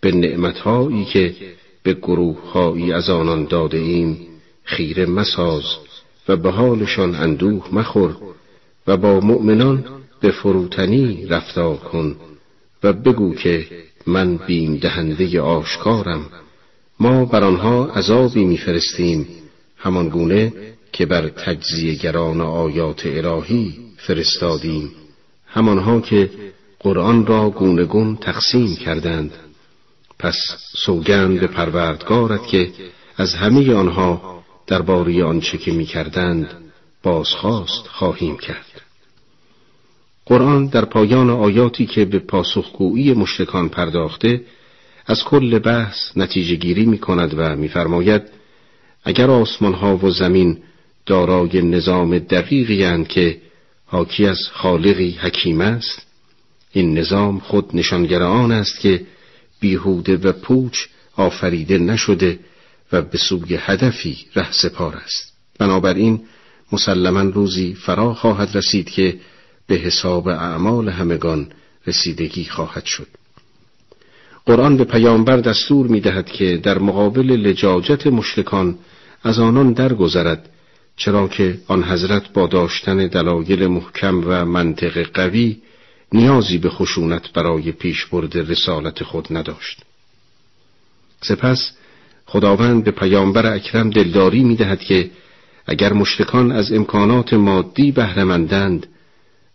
به 0.00 0.12
نعمتهایی 0.12 1.04
که 1.04 1.34
به 1.82 1.94
گروههایی 1.94 2.92
از 2.92 3.10
آنان 3.10 3.44
داده 3.44 3.78
ایم 3.78 4.31
خیره 4.64 5.06
مساز 5.06 5.62
و 6.28 6.36
به 6.36 6.50
حالشان 6.50 7.14
اندوه 7.14 7.68
مخور 7.72 8.16
و 8.86 8.96
با 8.96 9.20
مؤمنان 9.20 9.84
به 10.20 10.30
فروتنی 10.30 11.26
رفتار 11.26 11.76
کن 11.76 12.16
و 12.82 12.92
بگو 12.92 13.34
که 13.34 13.66
من 14.06 14.36
بیم 14.36 14.76
دهنده 14.76 15.40
آشکارم. 15.40 16.26
ما 17.00 17.24
بر 17.24 17.44
آنها 17.44 17.86
عذابی 17.86 18.44
میفرستیم 18.44 19.26
همان 19.76 20.08
گونه 20.08 20.52
که 20.92 21.06
بر 21.06 21.28
تجزیه 21.28 21.94
گران 21.94 22.40
آیات 22.40 23.06
الهی 23.06 23.74
فرستادیم. 23.96 24.90
همانها 25.46 26.00
که 26.00 26.30
قرآن 26.78 27.26
را 27.26 27.50
گونه 27.50 27.84
گون 27.84 28.16
تقسیم 28.16 28.76
کردند. 28.76 29.32
پس 30.18 30.36
سوگند 30.76 31.40
به 31.40 31.46
پروردگارت 31.46 32.46
که 32.46 32.70
از 33.16 33.34
همه 33.34 33.74
آنها 33.74 34.41
درباره 34.72 35.24
آنچه 35.24 35.58
که 35.58 35.72
می‌کردند 35.72 36.50
بازخواست 37.02 37.86
خواهیم 37.86 38.36
کرد. 38.36 38.82
قرآن 40.26 40.66
در 40.66 40.84
پایان 40.84 41.30
آیاتی 41.30 41.86
که 41.86 42.04
به 42.04 42.18
پاسخگویی 42.18 43.12
مشرکان 43.12 43.68
پرداخته 43.68 44.40
از 45.06 45.24
کل 45.24 45.58
بحث 45.58 45.96
نتیجه 46.16 46.54
گیری 46.54 46.86
می 46.86 46.98
کند 46.98 47.34
و 47.38 47.56
میفرماید 47.56 48.22
اگر 49.04 49.30
آسمان 49.30 49.74
ها 49.74 49.96
و 49.96 50.10
زمین 50.10 50.58
دارای 51.06 51.62
نظام 51.62 52.18
دقیقی 52.18 53.04
که 53.04 53.40
حاکی 53.86 54.26
از 54.26 54.38
خالقی 54.52 55.10
حکیم 55.10 55.60
است 55.60 56.06
این 56.72 56.98
نظام 56.98 57.38
خود 57.38 57.76
نشانگر 57.76 58.22
آن 58.22 58.52
است 58.52 58.80
که 58.80 59.00
بیهوده 59.60 60.16
و 60.16 60.32
پوچ 60.32 60.78
آفریده 61.16 61.78
نشده 61.78 62.38
و 62.92 63.02
به 63.02 63.18
سوی 63.18 63.58
هدفی 63.60 64.18
ره 64.34 64.52
سپار 64.52 64.96
است. 64.96 65.32
بنابراین 65.58 66.20
مسلما 66.72 67.20
روزی 67.20 67.74
فرا 67.74 68.14
خواهد 68.14 68.56
رسید 68.56 68.90
که 68.90 69.18
به 69.66 69.74
حساب 69.74 70.28
اعمال 70.28 70.88
همگان 70.88 71.48
رسیدگی 71.86 72.44
خواهد 72.44 72.84
شد. 72.84 73.06
قرآن 74.46 74.76
به 74.76 74.84
پیامبر 74.84 75.36
دستور 75.36 75.86
می 75.86 76.00
دهد 76.00 76.26
که 76.26 76.56
در 76.56 76.78
مقابل 76.78 77.26
لجاجت 77.26 78.06
مشرکان 78.06 78.78
از 79.22 79.38
آنان 79.38 79.72
درگذرد 79.72 80.48
چرا 80.96 81.28
که 81.28 81.58
آن 81.68 81.84
حضرت 81.84 82.32
با 82.32 82.46
داشتن 82.46 83.06
دلایل 83.06 83.66
محکم 83.66 84.24
و 84.26 84.44
منطق 84.44 85.02
قوی 85.14 85.62
نیازی 86.12 86.58
به 86.58 86.68
خشونت 86.68 87.32
برای 87.32 87.72
پیشبرد 87.72 88.38
رسالت 88.38 89.04
خود 89.04 89.26
نداشت. 89.30 89.82
سپس 91.20 91.72
خداوند 92.32 92.84
به 92.84 92.90
پیامبر 92.90 93.54
اکرم 93.54 93.90
دلداری 93.90 94.44
می 94.44 94.56
دهد 94.56 94.80
که 94.80 95.10
اگر 95.66 95.92
مشرکان 95.92 96.52
از 96.52 96.72
امکانات 96.72 97.34
مادی 97.34 97.92
بهرهمندند 97.92 98.86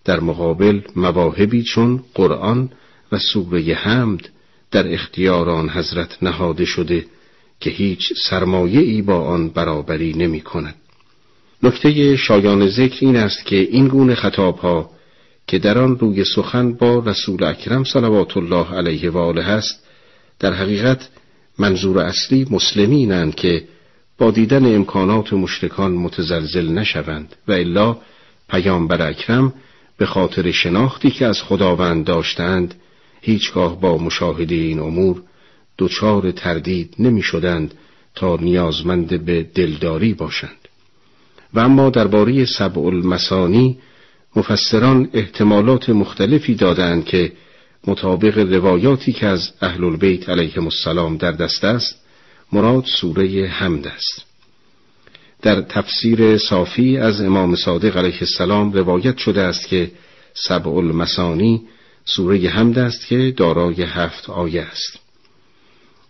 در 0.05 0.19
مقابل 0.19 0.81
مواهبی 0.95 1.63
چون 1.63 2.03
قرآن 2.13 2.69
و 3.11 3.17
سوره 3.17 3.73
حمد 3.73 4.29
در 4.71 4.93
اختیار 4.93 5.49
آن 5.49 5.69
حضرت 5.69 6.17
نهاده 6.21 6.65
شده 6.65 7.05
که 7.59 7.69
هیچ 7.69 8.13
سرمایه 8.29 8.81
ای 8.81 9.01
با 9.01 9.21
آن 9.21 9.49
برابری 9.49 10.13
نمی 10.13 10.41
کند. 10.41 10.75
نکته 11.63 12.15
شایان 12.15 12.67
ذکر 12.67 13.05
این 13.05 13.15
است 13.15 13.45
که 13.45 13.55
این 13.55 13.87
گونه 13.87 14.15
خطابها 14.15 14.89
که 15.47 15.59
در 15.59 15.77
آن 15.77 15.99
روی 15.99 16.23
سخن 16.23 16.73
با 16.73 16.99
رسول 16.99 17.43
اکرم 17.43 17.83
صلوات 17.83 18.37
الله 18.37 18.73
علیه 18.73 19.09
و 19.09 19.17
آله 19.17 19.43
است 19.43 19.83
در 20.39 20.53
حقیقت 20.53 21.09
منظور 21.59 21.99
اصلی 21.99 22.47
مسلمینند 22.51 23.35
که 23.35 23.63
با 24.17 24.31
دیدن 24.31 24.75
امکانات 24.75 25.33
مشرکان 25.33 25.91
متزلزل 25.91 26.69
نشوند 26.69 27.35
و 27.47 27.51
الا 27.51 27.97
پیامبر 28.49 29.09
اکرم 29.09 29.53
به 29.97 30.05
خاطر 30.05 30.51
شناختی 30.51 31.11
که 31.11 31.25
از 31.25 31.41
خداوند 31.41 32.05
داشتند 32.05 32.75
هیچگاه 33.21 33.81
با 33.81 33.97
مشاهده 33.97 34.55
این 34.55 34.79
امور 34.79 35.21
دچار 35.77 36.31
تردید 36.31 36.95
نمی 36.99 37.21
شدند 37.21 37.73
تا 38.15 38.35
نیازمند 38.41 39.25
به 39.25 39.43
دلداری 39.43 40.13
باشند. 40.13 40.67
و 41.53 41.59
اما 41.59 41.89
درباره 41.89 42.45
سبع 42.45 42.81
المسانی 42.81 43.77
مفسران 44.35 45.09
احتمالات 45.13 45.89
مختلفی 45.89 46.55
دادند 46.55 47.05
که 47.05 47.31
مطابق 47.87 48.37
روایاتی 48.37 49.13
که 49.13 49.25
از 49.27 49.51
اهل 49.61 49.83
البیت 49.83 50.29
علیهم 50.29 50.63
السلام 50.63 51.17
در 51.17 51.31
دست 51.31 51.63
است 51.63 51.95
مراد 52.51 52.85
سوره 52.85 53.47
حمد 53.47 53.87
است. 53.87 54.25
در 55.41 55.61
تفسیر 55.61 56.37
صافی 56.37 56.97
از 56.97 57.21
امام 57.21 57.55
صادق 57.55 57.97
علیه 57.97 58.17
السلام 58.21 58.73
روایت 58.73 59.17
شده 59.17 59.41
است 59.41 59.67
که 59.67 59.91
سبع 60.33 60.71
المسانی 60.71 61.61
سوره 62.05 62.49
حمد 62.49 62.79
است 62.79 63.07
که 63.07 63.33
دارای 63.37 63.83
هفت 63.83 64.29
آیه 64.29 64.61
است. 64.61 64.99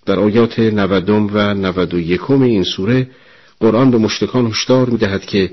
در 0.05 0.19
آیات 0.19 0.59
نودم 0.59 1.29
و 1.33 1.53
نود 1.53 1.93
و 1.93 1.99
یکم 1.99 2.41
این 2.41 2.63
سوره 2.63 3.09
قرآن 3.59 3.91
به 3.91 3.97
مشتکان 3.97 4.47
هشدار 4.47 4.89
می‌دهد 4.89 5.25
که 5.25 5.51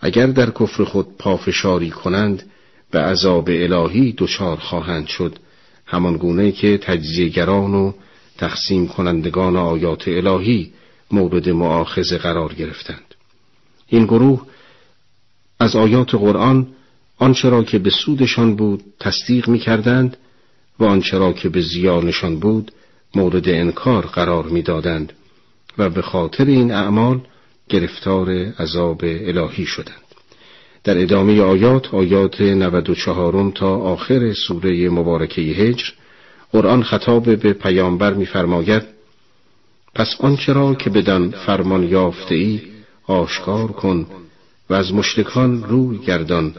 اگر 0.00 0.26
در 0.26 0.50
کفر 0.50 0.84
خود 0.84 1.06
پافشاری 1.18 1.90
کنند 1.90 2.42
به 2.90 3.00
عذاب 3.00 3.48
الهی 3.48 4.14
دچار 4.18 4.56
خواهند 4.56 5.06
شد. 5.06 5.38
همان 5.86 6.16
گونه 6.16 6.52
که 6.52 6.78
تجزیهگران 6.78 7.74
و 7.74 7.92
تقسیم 8.38 8.88
کنندگان 8.88 9.56
آیات 9.56 10.08
الهی 10.08 10.72
مورد 11.10 11.48
معاخذه 11.48 12.18
قرار 12.18 12.54
گرفتند. 12.54 13.14
این 13.88 14.04
گروه 14.04 14.46
از 15.60 15.76
آیات 15.76 16.14
قرآن 16.14 16.66
آنچه 17.18 17.48
را 17.48 17.64
که 17.64 17.78
به 17.78 17.90
سودشان 17.90 18.56
بود 18.56 18.84
تصدیق 19.00 19.48
می 19.48 19.58
کردند 19.58 20.16
و 20.78 20.84
آنچه 20.84 21.18
را 21.18 21.32
که 21.32 21.48
به 21.48 21.60
زیانشان 21.60 22.38
بود 22.38 22.72
مورد 23.14 23.48
انکار 23.48 24.06
قرار 24.06 24.44
می‌دادند 24.44 25.12
و 25.78 25.90
به 25.90 26.02
خاطر 26.02 26.44
این 26.44 26.72
اعمال 26.72 27.20
گرفتار 27.68 28.30
عذاب 28.58 29.00
الهی 29.04 29.66
شدند. 29.66 30.03
در 30.84 31.02
ادامه 31.02 31.40
آیات 31.40 31.94
آیات 31.94 32.40
94 32.40 33.52
تا 33.54 33.76
آخر 33.76 34.32
سوره 34.32 34.88
مبارکه 34.88 35.42
هجر 35.42 35.84
قرآن 36.52 36.82
خطاب 36.82 37.36
به 37.36 37.52
پیامبر 37.52 38.14
می‌فرماید 38.14 38.82
پس 39.94 40.16
آنچه 40.20 40.52
را 40.52 40.74
که 40.74 40.90
بدان 40.90 41.30
فرمان 41.30 41.82
یافته 41.82 42.34
ای 42.34 42.60
آشکار 43.06 43.72
کن 43.72 44.06
و 44.70 44.74
از 44.74 44.94
مشرکان 44.94 45.62
روی 45.64 45.98
گردان 45.98 46.54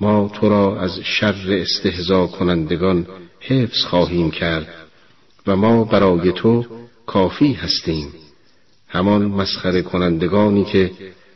ما 0.00 0.30
تو 0.34 0.48
را 0.48 0.80
از 0.80 1.00
شر 1.00 1.46
استهزا 1.48 2.26
کنندگان 2.26 3.06
حفظ 3.40 3.84
خواهیم 3.84 4.30
کرد 4.30 4.68
و 5.46 5.56
ما 5.56 5.84
برای 5.84 6.32
تو 6.32 6.64
کافی 7.06 7.52
هستیم. 7.52 8.08
همان 8.88 9.24
مسخره 9.24 9.82
کنندگانی 9.82 10.64
که 10.64 10.90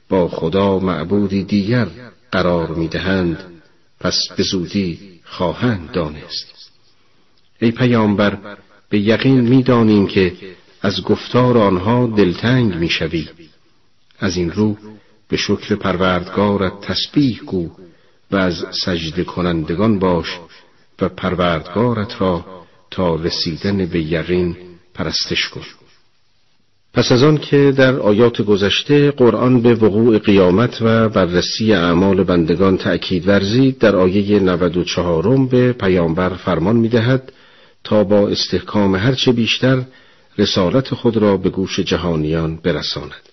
با 0.09 0.29
خدا 0.29 0.79
معبودی 0.79 1.45
دیگر 1.45 1.89
قرار 2.33 2.75
می‌دهند 2.75 3.63
پس 4.01 4.19
به 4.37 4.43
زودی 4.43 5.21
خواهند 5.25 5.91
دانست. 5.91 6.71
ای 7.61 7.71
پیامبر 7.71 8.57
به 8.89 8.99
یقین 9.01 9.41
می‌دانیم 9.41 10.07
که 10.07 10.33
از 10.83 11.03
گفتار 11.03 11.59
آنها 11.59 12.07
دلتنگ 12.07 12.75
می‌شوی. 12.75 13.29
از 14.19 14.37
این 14.37 14.51
رو 14.51 14.77
به 15.29 15.37
شکر 15.37 15.75
پروردگارت 15.75 16.81
تسبیح 16.81 17.41
گو 17.47 17.71
و 18.31 18.37
از 18.37 18.65
سجده 18.85 19.25
کنندگان 19.25 19.99
باش 19.99 20.39
و 21.01 21.09
پروردگارت 21.09 22.21
را 22.21 22.65
تا 22.91 23.15
رسیدن 23.15 23.87
به 23.87 24.03
یقین 24.03 24.57
پرستش 24.95 25.49
کن. 25.49 25.65
پس 26.95 27.13
از 27.13 27.23
آن 27.23 27.39
که 27.39 27.73
در 27.77 27.97
آیات 27.97 28.43
گذشته 28.43 29.11
قرآن 29.11 29.63
به 29.63 29.75
وقوع 29.75 30.19
قیامت 30.19 30.79
و 30.81 31.09
بررسی 31.09 31.73
اعمال 31.73 32.25
بندگان 32.25 32.77
تأکید 32.77 33.29
ورزید 33.29 33.79
در 33.79 33.97
آیه 33.97 34.41
94 34.41 35.47
به 35.47 35.73
پیامبر 35.73 36.29
فرمان 36.29 36.77
می‌دهد 36.77 37.33
تا 37.85 38.05
با 38.05 38.29
استحکام 38.29 38.95
هرچه 38.95 39.33
بیشتر 39.33 39.83
رسالت 40.39 40.95
خود 40.95 41.17
را 41.17 41.37
به 41.37 41.51
گوش 41.51 41.81
جهانیان 41.81 42.57
برساند. 42.57 43.29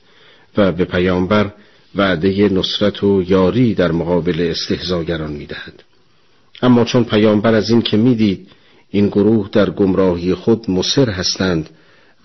و 0.57 0.72
به 0.72 0.86
پیامبر 0.86 1.53
وعده 1.95 2.49
نصرت 2.49 3.03
و 3.03 3.24
یاری 3.28 3.74
در 3.74 3.91
مقابل 3.91 4.47
استهزاگران 4.51 5.32
می‌دهد. 5.32 5.84
اما 6.62 6.86
چون 6.86 7.03
پیامبر 7.03 7.53
از 7.53 7.70
این 7.70 7.82
که 7.82 7.97
می‌دید 7.97 8.47
این 8.89 9.07
گروه 9.07 9.49
در 9.51 9.70
گمراهی 9.70 10.34
خود 10.34 10.72
مصر 10.72 11.10
هستند 11.10 11.70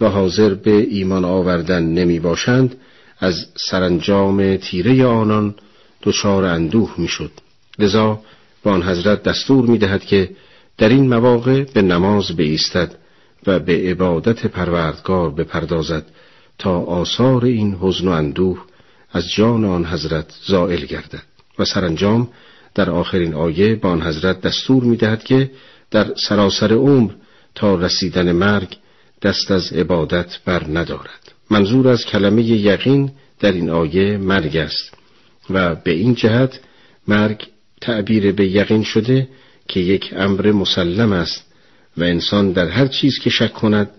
و 0.01 0.09
حاضر 0.09 0.55
به 0.55 0.71
ایمان 0.71 1.25
آوردن 1.25 1.83
نمی 1.83 2.21
باشند 2.21 2.77
از 3.19 3.47
سرانجام 3.71 4.57
تیره 4.57 5.07
آنان 5.07 5.55
دچار 6.03 6.45
اندوه 6.45 6.95
می‌شد 6.99 7.31
لذا 7.79 8.21
به 8.65 8.71
آن 8.71 8.83
حضرت 8.83 9.23
دستور 9.23 9.67
می 9.67 9.79
دهد 9.79 10.05
که 10.05 10.31
در 10.79 10.89
این 10.89 11.09
مواقع 11.09 11.65
به 11.65 11.83
نماز 11.83 12.37
بایستد 12.37 12.95
و 13.47 13.59
به 13.59 13.91
عبادت 13.91 14.47
پروردگار 14.47 15.31
بپردازد 15.31 16.05
تا 16.59 16.81
آثار 16.81 17.45
این 17.45 17.77
حزن 17.81 18.09
و 18.09 18.11
اندوه 18.11 18.65
از 19.13 19.31
جان 19.31 19.65
آن 19.65 19.87
حضرت 19.87 20.27
زائل 20.47 20.85
گردد. 20.85 21.23
و 21.59 21.65
سرانجام 21.65 22.29
در 22.75 22.91
آخرین 22.91 23.35
آیه 23.35 23.75
به 23.75 23.89
آن 23.89 24.03
حضرت 24.03 24.41
دستور 24.41 24.85
می 24.85 24.97
دهد 24.97 25.25
که 25.25 25.51
در 25.91 26.15
سراسر 26.29 26.73
عمر 26.73 27.11
تا 27.55 27.75
رسیدن 27.75 28.33
مرگ 28.33 28.77
دست 29.25 29.51
از 29.51 29.73
عبادت 29.73 30.39
بر 30.45 30.67
ندارد. 30.69 31.33
منظور 31.51 31.89
از 31.89 32.05
کلمه 32.05 32.43
یقین 32.43 33.13
در 33.41 33.53
این 33.53 33.71
آیه 33.71 34.17
مرگ 34.17 34.57
است 34.57 34.95
و 35.51 35.75
به 35.75 35.91
این 35.91 36.15
جهت 36.15 36.61
مرگ 37.09 37.47
تعبیر 37.81 38.33
به 38.33 38.47
یقین 38.47 38.83
شده 38.83 39.29
که 39.69 39.81
یک 39.81 40.15
امر 40.17 40.53
مسلم 40.53 41.13
است 41.13 41.45
و 41.97 42.05
انسان 42.05 42.53
در 42.53 42.69
هر 42.69 42.87
چیز 42.87 43.19
که 43.19 43.31
شک 43.31 43.53
کند 43.53 43.91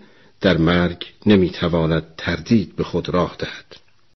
در 0.41 0.57
مرگ 0.57 1.05
نمی‌تواند 1.25 2.03
تردید 2.17 2.75
به 2.75 2.83
خود 2.83 3.09
راه 3.09 3.35
دهد. 3.39 3.84